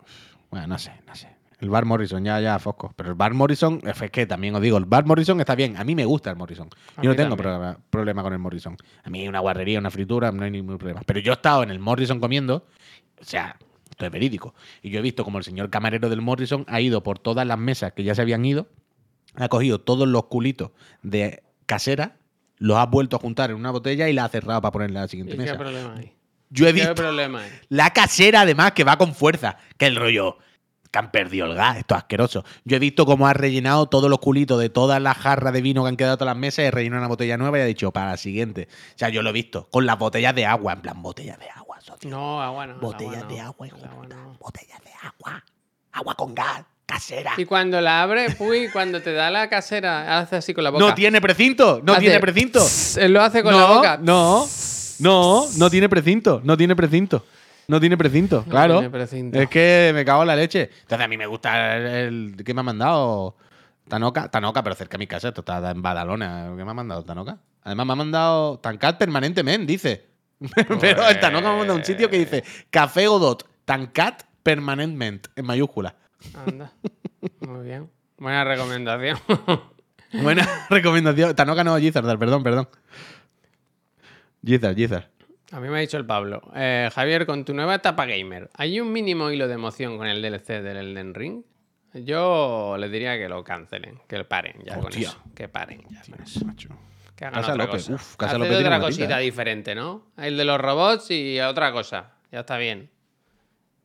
[0.49, 1.35] Bueno, no sé, no sé.
[1.59, 2.93] El bar Morrison, ya, ya, Fosco.
[2.95, 5.75] Pero el bar Morrison, es que también os digo, el bar Morrison está bien.
[5.77, 6.69] A mí me gusta el Morrison.
[6.95, 8.77] A Yo no tengo problema, problema con el Morrison.
[9.03, 11.01] A mí una guarrería, una fritura, no hay ningún problema.
[11.05, 12.67] Pero yo he estado en el Morrison comiendo,
[13.19, 13.57] o sea,
[13.89, 14.53] esto es verídico.
[14.83, 17.57] Y yo he visto como el señor camarero del Morrison ha ido por todas las
[17.57, 18.67] mesas que ya se habían ido,
[19.33, 22.17] ha cogido todos los culitos de casera
[22.59, 25.03] los has vuelto a juntar en una botella y la has cerrado para ponerla a
[25.03, 25.57] la ¿Y siguiente qué mesa.
[25.57, 26.13] problema hay?
[26.49, 27.51] Yo he ¿Qué visto problema hay?
[27.69, 29.57] la casera, además, que va con fuerza.
[29.77, 30.37] Que el rollo.
[30.97, 32.43] Que han perdido el gas, esto es asqueroso.
[32.63, 35.83] Yo he visto cómo ha rellenado todos los culitos de todas las jarras de vino
[35.83, 38.11] que han quedado todas las mesas y rellenado una botella nueva y ha dicho para
[38.11, 38.67] la siguiente.
[38.71, 39.67] O sea, yo lo he visto.
[39.69, 42.09] Con las botellas de agua, en plan, botellas de agua, socio.
[42.09, 42.73] No, agua no.
[42.73, 44.15] el botellas agua de no, agua, hijo agua puta.
[44.15, 44.37] no.
[44.39, 45.43] Botellas de agua.
[45.91, 47.33] Agua con gas, casera.
[47.37, 50.83] Y cuando la abres, uy, cuando te da la casera, hace así con la boca.
[50.83, 52.65] No tiene precinto, no Hace tiene precinto.
[52.97, 53.99] Él lo hace con no, la boca.
[54.01, 54.47] No,
[54.97, 57.23] no, no tiene precinto, no tiene precinto.
[57.69, 58.73] No tiene precinto, No claro.
[58.75, 59.37] tiene precinto.
[59.37, 60.69] Es que me cago en la leche.
[60.81, 61.85] Entonces a mí me gusta el,
[62.35, 63.35] el- ¿qué me ha mandado?
[63.89, 66.53] Tanoca, Tanoca, pero cerca de mi casa, esto está en Badalona.
[66.57, 67.39] ¿Qué me ha mandado Tanoca?
[67.63, 70.05] Además me ha mandado Tancat permanentemente, dice.
[70.79, 75.45] pero el Tanoca me ha mandado un sitio que dice Café Godot, Tancat permanentemente, en
[75.45, 75.95] mayúscula.
[76.47, 76.71] Anda.
[77.41, 77.89] Muy bien.
[78.17, 79.17] Buena recomendación.
[80.13, 81.35] Buena recomendación.
[81.35, 82.69] Tanoca no, Gizardar, perdón, perdón.
[84.45, 85.09] Gizard, Gizard.
[85.51, 86.41] A mí me ha dicho el Pablo.
[86.55, 90.21] eh, Javier, con tu nueva etapa gamer, ¿hay un mínimo hilo de emoción con el
[90.21, 91.43] DLC del Elden Ring?
[91.93, 95.17] Yo les diría que lo cancelen, que paren ya con eso.
[95.33, 96.45] Que paren ya con eso.
[96.45, 96.69] Macho.
[97.15, 97.95] Que hagan Casa otra López, cosa.
[97.95, 99.23] uf, Casa López otra pinta, cosita ¿eh?
[99.23, 100.03] diferente, ¿no?
[100.17, 102.11] El de los robots y otra cosa.
[102.31, 102.91] Ya está bien.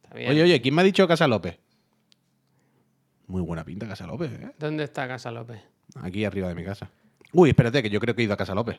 [0.02, 0.30] Está bien.
[0.32, 1.58] Oye, oye, ¿quién me ha dicho Casa López?
[3.28, 4.50] Muy buena pinta Casa López, ¿eh?
[4.58, 5.62] ¿Dónde está Casa López?
[6.02, 6.90] Aquí arriba de mi casa.
[7.32, 8.78] Uy, espérate, que yo creo que he ido a Casa López.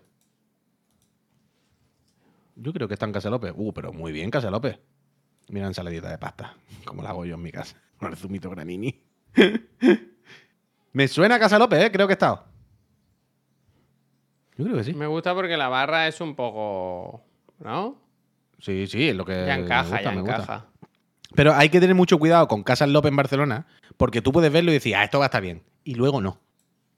[2.56, 3.54] Yo creo que está en Casa López.
[3.56, 4.80] Uh, pero muy bien Casa López.
[5.50, 7.78] Mira ensaladita de pasta, como la hago yo en mi casa.
[7.98, 9.02] Con el zumito granini.
[10.94, 11.92] Me suena a Casa López, ¿eh?
[11.92, 12.46] Creo que he estado.
[14.58, 14.94] Yo creo que sí.
[14.94, 17.24] Me gusta porque la barra es un poco.
[17.60, 17.98] ¿No?
[18.60, 19.34] Sí, sí, es lo que.
[19.48, 20.36] Ya me encaja, gusta, ya me gusta.
[20.36, 20.66] encaja.
[21.36, 23.66] Pero hay que tener mucho cuidado con Casas López en Barcelona,
[23.98, 25.64] porque tú puedes verlo y decir, ah, esto va a estar bien.
[25.84, 26.40] Y luego no.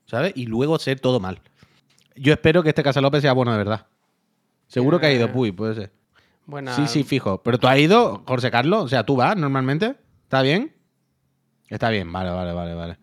[0.05, 0.33] ¿Sabes?
[0.35, 1.41] Y luego ser todo mal.
[2.15, 3.87] Yo espero que este Casa López sea bueno de verdad.
[4.67, 5.91] Seguro que ha ido, Eh, Puy, puede ser.
[6.45, 6.75] Buena.
[6.75, 7.41] Sí, sí, fijo.
[7.43, 8.83] Pero tú has ido, José Carlos.
[8.83, 9.95] O sea, tú vas normalmente.
[10.23, 10.73] ¿Está bien?
[11.69, 12.97] Está bien, vale, vale, vale, vale.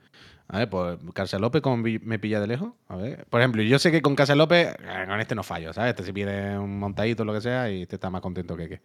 [0.48, 2.72] A ver, pues Casa López, ¿cómo vi- me pilla de lejos?
[2.88, 3.24] A ver.
[3.30, 5.90] Por ejemplo, yo sé que con Casa López, eh, con este no fallo, ¿sabes?
[5.90, 8.68] Este se pide un montadito o lo que sea y este está más contento que
[8.68, 8.82] que.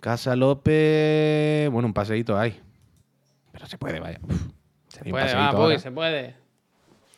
[0.00, 2.60] Casa López, bueno, un paseíto hay.
[3.52, 4.18] Pero se puede, vaya.
[4.22, 4.42] Uf.
[4.88, 6.36] Se puede, va, se puede.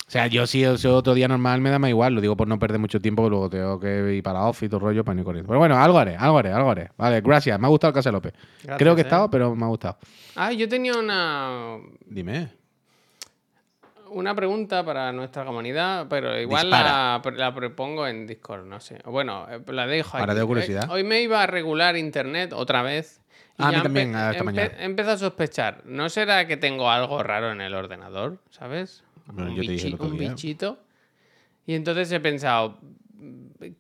[0.09, 2.48] O sea, yo si es otro día normal me da más igual, lo digo por
[2.48, 4.84] no perder mucho tiempo, que luego tengo que ir para la office y todo el
[4.86, 5.46] rollo para ir corriendo.
[5.48, 6.88] Pero bueno, algo haré, algo haré, algo haré.
[6.96, 8.32] Vale, gracias, me ha gustado Casa López.
[8.62, 9.06] Gracias, Creo que he eh.
[9.06, 9.98] estado, pero me ha gustado.
[10.34, 12.48] Ah, yo tenía una, Dime.
[14.11, 18.98] una pregunta para nuestra comunidad, pero igual la, la propongo en Discord, no sé.
[19.04, 20.20] Bueno, eh, la dejo aquí.
[20.22, 20.84] Ahora tengo curiosidad.
[20.84, 23.20] Eh, Hoy me iba a regular internet otra vez.
[23.59, 24.70] y Ah, a mí también, empe- esta empe- mañana.
[24.78, 25.82] Empiezo a sospechar.
[25.84, 28.38] ¿No será que tengo algo raro en el ordenador?
[28.48, 29.04] ¿Sabes?
[29.32, 30.78] Bueno, un yo te dije bichi- un bichito.
[31.66, 32.78] Y entonces he pensado,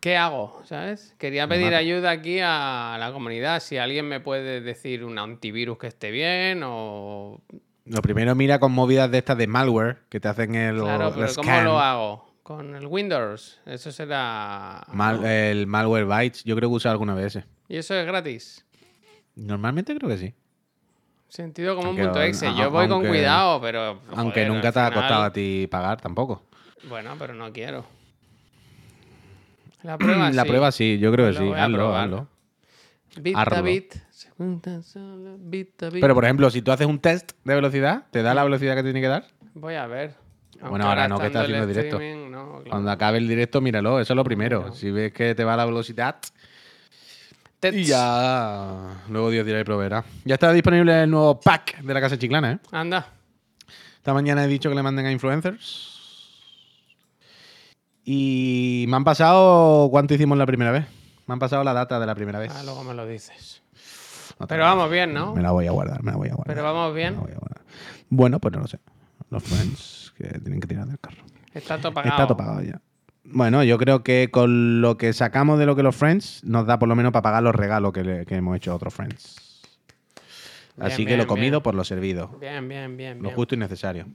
[0.00, 0.60] ¿qué hago?
[0.64, 1.14] ¿Sabes?
[1.18, 3.60] Quería pedir ayuda aquí a la comunidad.
[3.60, 7.40] Si alguien me puede decir un antivirus que esté bien o
[7.86, 11.14] Lo primero mira con movidas de estas de malware que te hacen el, Claro, el
[11.14, 12.28] pero ¿cómo lo hago?
[12.42, 13.60] Con el Windows.
[13.66, 14.86] Eso será.
[15.24, 17.46] El malware bytes, yo creo que he usado alguna vez ese.
[17.68, 18.64] Y eso es gratis.
[19.34, 20.34] Normalmente creo que sí.
[21.28, 22.54] Sentido como Aunque- un punto exe.
[22.56, 24.00] Yo voy con cuidado, pero.
[24.16, 26.42] Aunque nunca te ha costado a ti pagar tampoco.
[26.88, 27.84] Bueno, pero no quiero.
[29.82, 30.48] La prueba la sí.
[30.48, 31.52] prueba sí, yo creo que Lo sí.
[31.60, 32.26] Hazlo, hazlo.
[33.20, 33.94] Bit a bit.
[34.10, 36.00] se cuentan solo bit a bit.
[36.00, 38.82] Pero por ejemplo, si tú haces un test de velocidad, ¿te da la velocidad que
[38.82, 39.26] tiene que dar?
[39.54, 40.14] Voy a ver.
[40.54, 41.96] Aunque Bueno, ahora no, que estás haciendo el directo.
[41.96, 42.64] streaming, no, claro.
[42.70, 44.72] Cuando acabe el directo, míralo, eso es lo primero.
[44.72, 46.16] Si ves que te va la velocidad,
[47.60, 47.76] Tets.
[47.76, 50.04] y ya luego Dios dirá y proveerá.
[50.24, 52.58] Ya está disponible el nuevo pack de la casa chiclana, ¿eh?
[52.70, 53.08] Anda.
[53.96, 55.96] Esta mañana he dicho que le manden a influencers.
[58.04, 59.88] Y me han pasado.
[59.90, 60.86] ¿Cuánto hicimos la primera vez?
[61.26, 62.52] Me han pasado la data de la primera vez.
[62.54, 63.60] Ah, luego me lo dices.
[64.38, 65.34] No Pero vamos bien, ¿no?
[65.34, 66.54] Me la voy a guardar, me la voy a guardar.
[66.54, 67.14] Pero vamos me bien.
[67.14, 67.62] la voy a guardar.
[68.08, 68.78] Bueno, pues no lo sé.
[69.30, 71.22] Los friends que tienen que tirar del carro.
[71.52, 72.14] Está todo pagado.
[72.14, 72.80] Está todo pagado ya.
[73.30, 76.78] Bueno, yo creo que con lo que sacamos de lo que los friends nos da
[76.78, 79.62] por lo menos para pagar los regalos que, le- que hemos hecho a otros friends.
[80.76, 81.62] Bien, Así que lo comido bien.
[81.62, 82.28] por lo servido.
[82.40, 83.22] Bien, bien, bien.
[83.22, 84.06] Lo justo y necesario.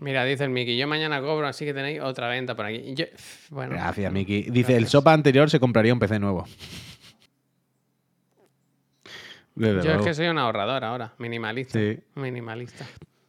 [0.00, 2.92] Mira, dice el Miki, yo mañana cobro, así que tenéis otra venta por aquí.
[2.94, 3.04] Yo-
[3.50, 4.42] bueno, Gracias, Miki.
[4.50, 6.44] Dice, el sopa anterior se compraría un PC nuevo.
[9.54, 11.78] Yo es que soy un ahorrador ahora, minimalista.
[11.78, 11.98] Sí.
[12.14, 12.86] Minimalista.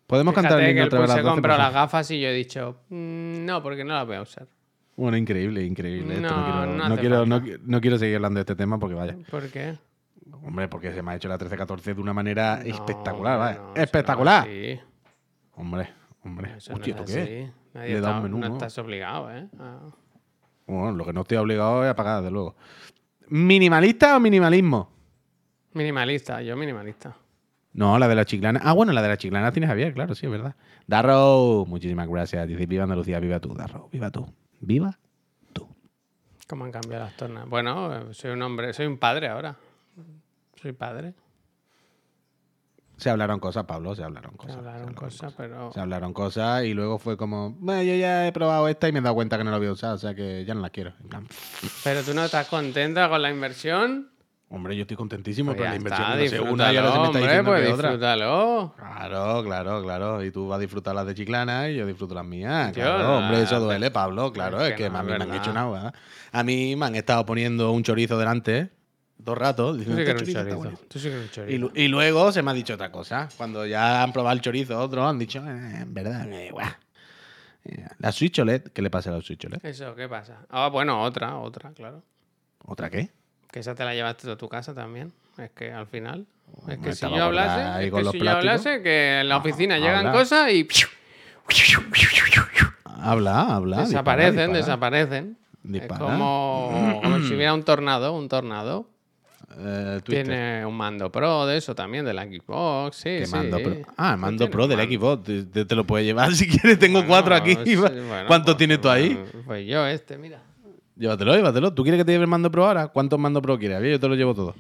[0.08, 2.20] Podemos Fíjate cantar el que el otra vez se las 12, compró las gafas y
[2.22, 4.48] yo he dicho, "Mm, no, porque no las voy a usar.
[4.96, 6.16] Bueno, increíble, increíble.
[6.16, 7.30] Esto no, No, quiero, no quiero, falta.
[7.30, 9.16] no qui- no quiero seguir hablando de este tema porque vaya.
[9.30, 9.78] ¿Por qué?
[10.44, 14.48] Hombre, porque se me ha hecho la 13-14 de una manera espectacular, no espectacular.
[14.48, 14.88] es así.
[15.56, 15.90] Hombre,
[16.24, 16.54] hombre.
[16.58, 17.22] Eso Hostia, es ¿esto qué?
[17.22, 17.52] así.
[17.74, 19.48] Nadie Le da está- un menú, no estás obligado, ¿eh?
[19.60, 19.80] a-
[20.68, 22.56] Bueno, lo que no estoy obligado es a pagar, desde luego.
[23.30, 24.90] ¿Minimalista o minimalismo?
[25.74, 27.16] Minimalista, yo minimalista.
[27.74, 28.62] No, la de la chiclana.
[28.64, 30.56] Ah, bueno, la de la chiclana tiene Javier, claro, sí, es verdad.
[30.86, 32.48] Darrow, muchísimas gracias.
[32.48, 34.26] Dice, viva Andalucía, viva tú, Darrow, viva tú.
[34.66, 34.98] Viva
[35.52, 35.68] tú.
[36.48, 37.48] ¿Cómo han cambiado las tornas?
[37.50, 39.58] Bueno, soy un hombre, soy un padre ahora.
[40.62, 41.14] Soy padre.
[42.96, 44.54] Se hablaron cosas, Pablo, se hablaron cosas.
[44.54, 45.74] se hablaron cosas, pero.
[45.74, 49.00] Se hablaron cosas y luego fue como, bueno, yo ya he probado esta y me
[49.00, 50.70] he dado cuenta que no la voy a usar, o sea que ya no la
[50.70, 50.94] quiero.
[51.02, 51.28] En plan,
[51.84, 54.13] Pero tú no estás contenta con la inversión.
[54.56, 56.92] Hombre, yo estoy contentísimo, Pues pero ya la inversión está, no sé, una y ahora
[56.92, 57.90] se me está hombre, pues que otra.
[57.90, 58.74] disfrútalo.
[58.78, 60.24] Claro, claro, claro.
[60.24, 62.72] Y tú vas a disfrutar las de Chiclana y yo disfruto las mías.
[62.72, 64.32] Claro, hombre, eso duele, Pablo.
[64.32, 65.94] Claro, es es que que, no, a mí me han hecho nada.
[66.32, 68.70] A mí me han estado poniendo un chorizo delante
[69.18, 69.74] dos ratos.
[69.74, 70.58] Tú Diciendo, sí que "Este eres un chorizo chorizo.
[70.58, 70.80] bueno".
[70.90, 71.72] Tú sí que eres Y, chorizo.
[71.76, 73.30] y luego se me ha dicho otra cosa.
[73.38, 76.68] Cuando ya han probado el chorizo, otros han dicho, "Eh, en verdad, eh, guau".
[77.66, 79.66] Eh, La Switch OLED, ¿qué le pasa a la Switch OLED?
[79.66, 80.46] Eso, ¿qué pasa?
[80.50, 82.04] Ah, bueno, otra, otra, claro.
[82.66, 83.10] ¿Otra qué?
[83.54, 85.14] Que esa te la llevaste a tu casa también.
[85.38, 86.26] Es que al final.
[86.68, 89.78] Es me que si yo hablase, es que si yo hablase, que en la oficina
[89.78, 90.12] llegan habla.
[90.12, 90.68] cosas y
[92.86, 93.78] Habla, habla.
[93.82, 94.98] desaparecen, dispara, dispara.
[94.98, 95.38] desaparecen.
[95.74, 98.88] Es como, como si hubiera un tornado, un tornado.
[99.58, 100.02] Eh.
[100.04, 103.32] Tiene un mando pro de eso también, de la Xbox, sí, ¿Qué sí.
[103.36, 103.76] mando pro?
[103.98, 104.94] Ah, el mando tiene pro del mando.
[104.96, 105.24] Xbox.
[105.26, 106.80] Te, te- te lo puedes llevar si quieres.
[106.80, 107.56] Tengo Bueno, cuatro aquí.
[107.64, 109.22] sí, bueno, ¿Cuánto pues- tienes tú ahí?
[109.46, 110.40] Pues yo este, mira.
[110.96, 111.74] Llévatelo, llévatelo.
[111.74, 112.88] ¿Tú quieres que te lleve el mando pro ahora?
[112.88, 113.82] ¿Cuántos mando pro quieres?
[113.92, 114.56] Yo te lo llevo todo.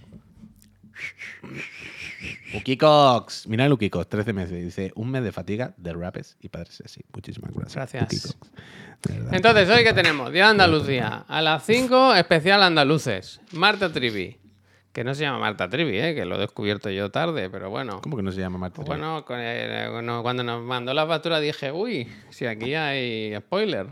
[2.55, 3.47] Ukikox.
[3.47, 4.63] Mira el Ukikox, 13 meses.
[4.63, 7.01] Dice, un mes de fatiga de rapes y padres así.
[7.13, 7.91] Muchísimas gracias.
[7.93, 8.37] Gracias.
[9.07, 9.33] Verdad.
[9.33, 11.25] Entonces, hoy que tenemos Día de Andalucía.
[11.27, 13.41] A las 5, especial andaluces.
[13.51, 14.37] Marta Trivi.
[14.93, 16.13] Que no se llama Marta Trivi, ¿eh?
[16.13, 17.99] que lo he descubierto yo tarde, pero bueno.
[18.01, 18.75] ¿Cómo que no se llama Marta?
[18.75, 23.87] Pues bueno, cuando- cuando nos mandó la factura dije, uy, si aquí hay spoiler.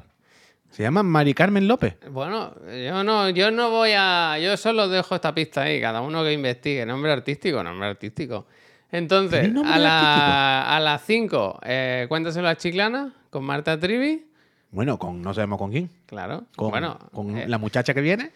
[0.72, 1.98] Se llama Mari Carmen López.
[2.10, 2.54] Bueno,
[2.86, 4.38] yo no, yo no voy a.
[4.40, 6.86] Yo solo dejo esta pista ahí, cada uno que investigue.
[6.86, 8.48] Nombre artístico, nombre artístico.
[8.92, 14.26] Entonces, ¿Tiene nombre a, la- a las 5, eh, cuéntaselo a Chiclana con Marta Trivi.
[14.72, 15.90] Bueno, con no sabemos con quién.
[16.06, 16.46] Claro.
[16.56, 18.32] Con, bueno, con eh, la muchacha que viene.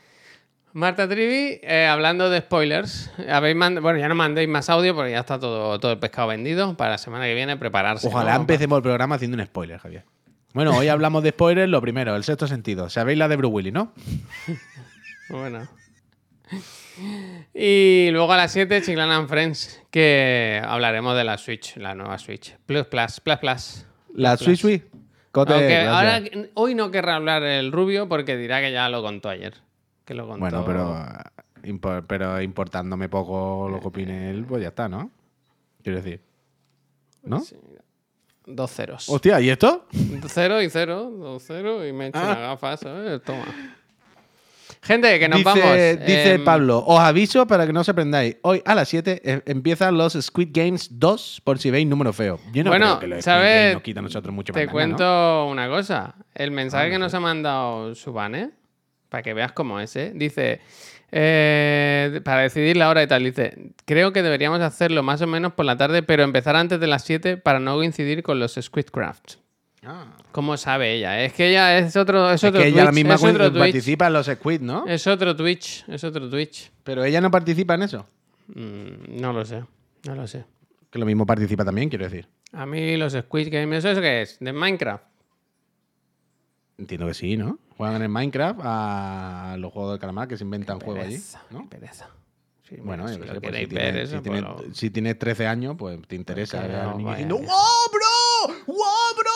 [0.74, 3.10] Marta Trivi, eh, hablando de spoilers.
[3.30, 6.28] Habéis mand- bueno, ya no mandéis más audio porque ya está todo, todo el pescado
[6.28, 6.76] vendido.
[6.76, 8.08] Para la semana que viene, prepararse.
[8.08, 8.42] Ojalá ¿no?
[8.42, 10.04] empecemos el programa haciendo un spoiler, Javier.
[10.56, 11.70] Bueno, hoy hablamos de spoilers.
[11.70, 12.90] Lo primero, el sexto sentido.
[12.90, 13.92] Sabéis la de Bruce Willis, ¿no?
[15.30, 15.68] Bueno.
[17.54, 22.18] Y luego a las 7, Chiclana and Friends, que hablaremos de la Switch, la nueva
[22.20, 22.56] Switch.
[22.68, 23.86] Plus, plus, plus, plus.
[24.14, 24.84] La Switch Switch.
[25.34, 26.22] Ahora,
[26.54, 29.56] hoy no querrá hablar el rubio porque dirá que ya lo contó ayer.
[30.06, 30.40] Que lo contó.
[30.40, 35.12] Bueno, pero, pero importándome poco lo que opine él, pues ya está, ¿no?
[35.84, 36.22] Quiero decir.
[37.24, 37.42] ¿No?
[37.42, 37.58] Sí.
[38.48, 39.10] Dos ceros.
[39.10, 39.88] Hostia, ¿y esto?
[40.28, 42.24] Cero y cero, dos cero y me he hecho Ah.
[42.32, 43.22] una gafa, ¿sabes?
[43.24, 43.46] Toma.
[44.82, 46.06] Gente, que nos dice, vamos.
[46.06, 48.38] dice Em, Pablo, os aviso para que no os aprendáis.
[48.44, 52.40] Hoy a las 7 eh, empiezan los Squid Games 2, por si veis número feo.
[52.54, 53.74] Yo no bueno, creo que los Squid ¿sabes?
[53.74, 56.14] Nos quita a nosotros mucho Te cuento una cosa.
[56.36, 57.18] El mensaje Ah, que no nos sé.
[57.18, 58.52] ha mandado Subane,
[59.10, 60.12] para que veas cómo es, ¿eh?
[60.14, 60.62] dice,
[61.12, 65.54] eh, para decidir la hora y tal, dice, creo que deberíamos hacerlo más o menos
[65.54, 69.34] por la tarde, pero empezar antes de las 7 para no coincidir con los Squidcraft.
[69.88, 70.18] Ah.
[70.32, 71.24] ¿Cómo sabe ella?
[71.24, 73.52] Es que ella es otro, es Es otro que ella la misma es otro cu-
[73.52, 73.60] Twitch.
[73.60, 74.86] participa en los Squid, ¿no?
[74.88, 76.72] Es otro Twitch, es otro Twitch.
[76.84, 78.08] Pero ella no participa en eso.
[78.48, 79.64] Mm, no lo sé,
[80.08, 80.44] no lo sé.
[80.90, 82.28] Que lo mismo participa también, quiero decir.
[82.52, 84.38] A mí los Squid Games, ¿eso es qué es?
[84.40, 85.04] ¿De Minecraft?
[86.78, 87.60] Entiendo que sí, ¿no?
[87.78, 91.16] Juegan en Minecraft a los juegos de calamar que se inventan juegos allí.
[91.16, 91.70] Pereza, ¿no?
[91.70, 92.10] pereza.
[92.68, 95.46] Sí, Bueno, si yo sé, pues si, eso, si, tienes, pues lo- si tienes 13
[95.46, 97.46] años, pues te interesa ver no diciendo ya.
[97.46, 98.56] ¡Wow, bro!
[98.66, 99.32] ¡Wow, bro!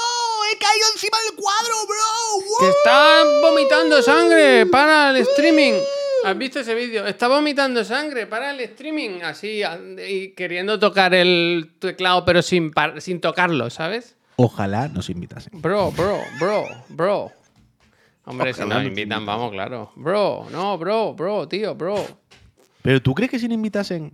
[0.51, 2.45] ¡He caído encima del cuadro, bro!
[2.47, 2.59] ¡Wow!
[2.59, 4.65] ¡Que está vomitando sangre!
[4.65, 5.73] ¡Para el streaming!
[6.25, 7.05] ¿Has visto ese vídeo?
[7.05, 9.21] Está vomitando sangre para el streaming.
[9.23, 9.61] Así,
[10.09, 14.15] y queriendo tocar el teclado, pero sin, sin tocarlo, ¿sabes?
[14.37, 15.61] Ojalá nos invitasen.
[15.61, 17.31] Bro, bro, bro, bro.
[18.29, 19.91] Hombre, si Ojalá nos nos invitan, vamos, claro.
[19.95, 21.95] Bro, no, bro, bro, tío, bro.
[22.81, 24.13] ¿Pero tú crees que si nos invitasen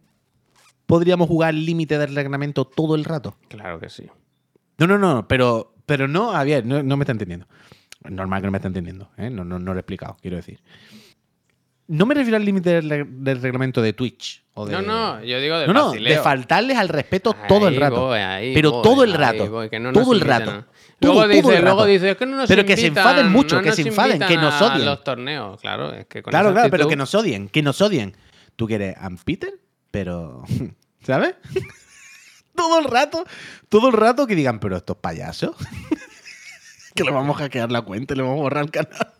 [0.85, 3.35] podríamos jugar límite del reglamento todo el rato?
[3.49, 4.09] Claro que sí.
[4.77, 7.45] No, no, no, pero, pero no, Javier, no, no me está entendiendo.
[8.07, 9.29] Normal que no me está entendiendo, ¿eh?
[9.29, 10.61] no, no, no lo he explicado, quiero decir.
[11.87, 14.43] No me refiero al límite del, reg- del reglamento de Twitch.
[14.55, 17.75] O de, No, no, yo digo de no, no, de faltarles al respeto todo el
[17.75, 18.07] rato.
[18.07, 19.51] voy, ahí pero voy, todo el ahí rato.
[19.51, 20.65] voy, que no nos todo el rato.
[20.95, 23.31] A- Todo, Luego todo dice, luego dice, es que no nos Pero que se enfaden
[23.31, 24.85] mucho, no que se enfaden, que nos a odien.
[24.85, 28.15] los torneos, claro, es que con Claro, claro, pero que nos odien, que nos odien.
[28.55, 29.53] Tú quieres a Peter,
[29.91, 30.43] pero.
[31.05, 31.35] ¿Sabes?
[32.55, 33.25] todo el rato,
[33.69, 35.55] todo el rato que digan, pero estos payasos.
[36.95, 39.11] que le vamos a hackear la cuenta y le vamos a borrar el canal.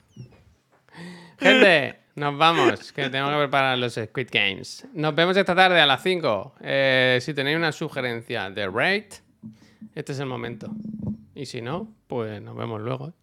[1.39, 4.87] Gente, nos vamos, que tengo que preparar los Squid Games.
[4.93, 6.55] Nos vemos esta tarde a las 5.
[6.61, 9.09] Eh, si tenéis una sugerencia de rate,
[9.93, 10.69] este es el momento.
[11.35, 13.09] Y si no, pues nos vemos luego.
[13.09, 13.13] ¿eh?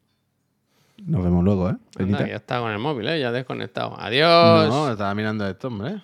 [1.05, 1.77] Nos vemos luego, ¿eh?
[1.99, 3.21] Ya está con el móvil, ¿eh?
[3.21, 3.99] Ya desconectado.
[3.99, 4.69] Adiós.
[4.69, 6.01] No, estaba mirando esto, hombre.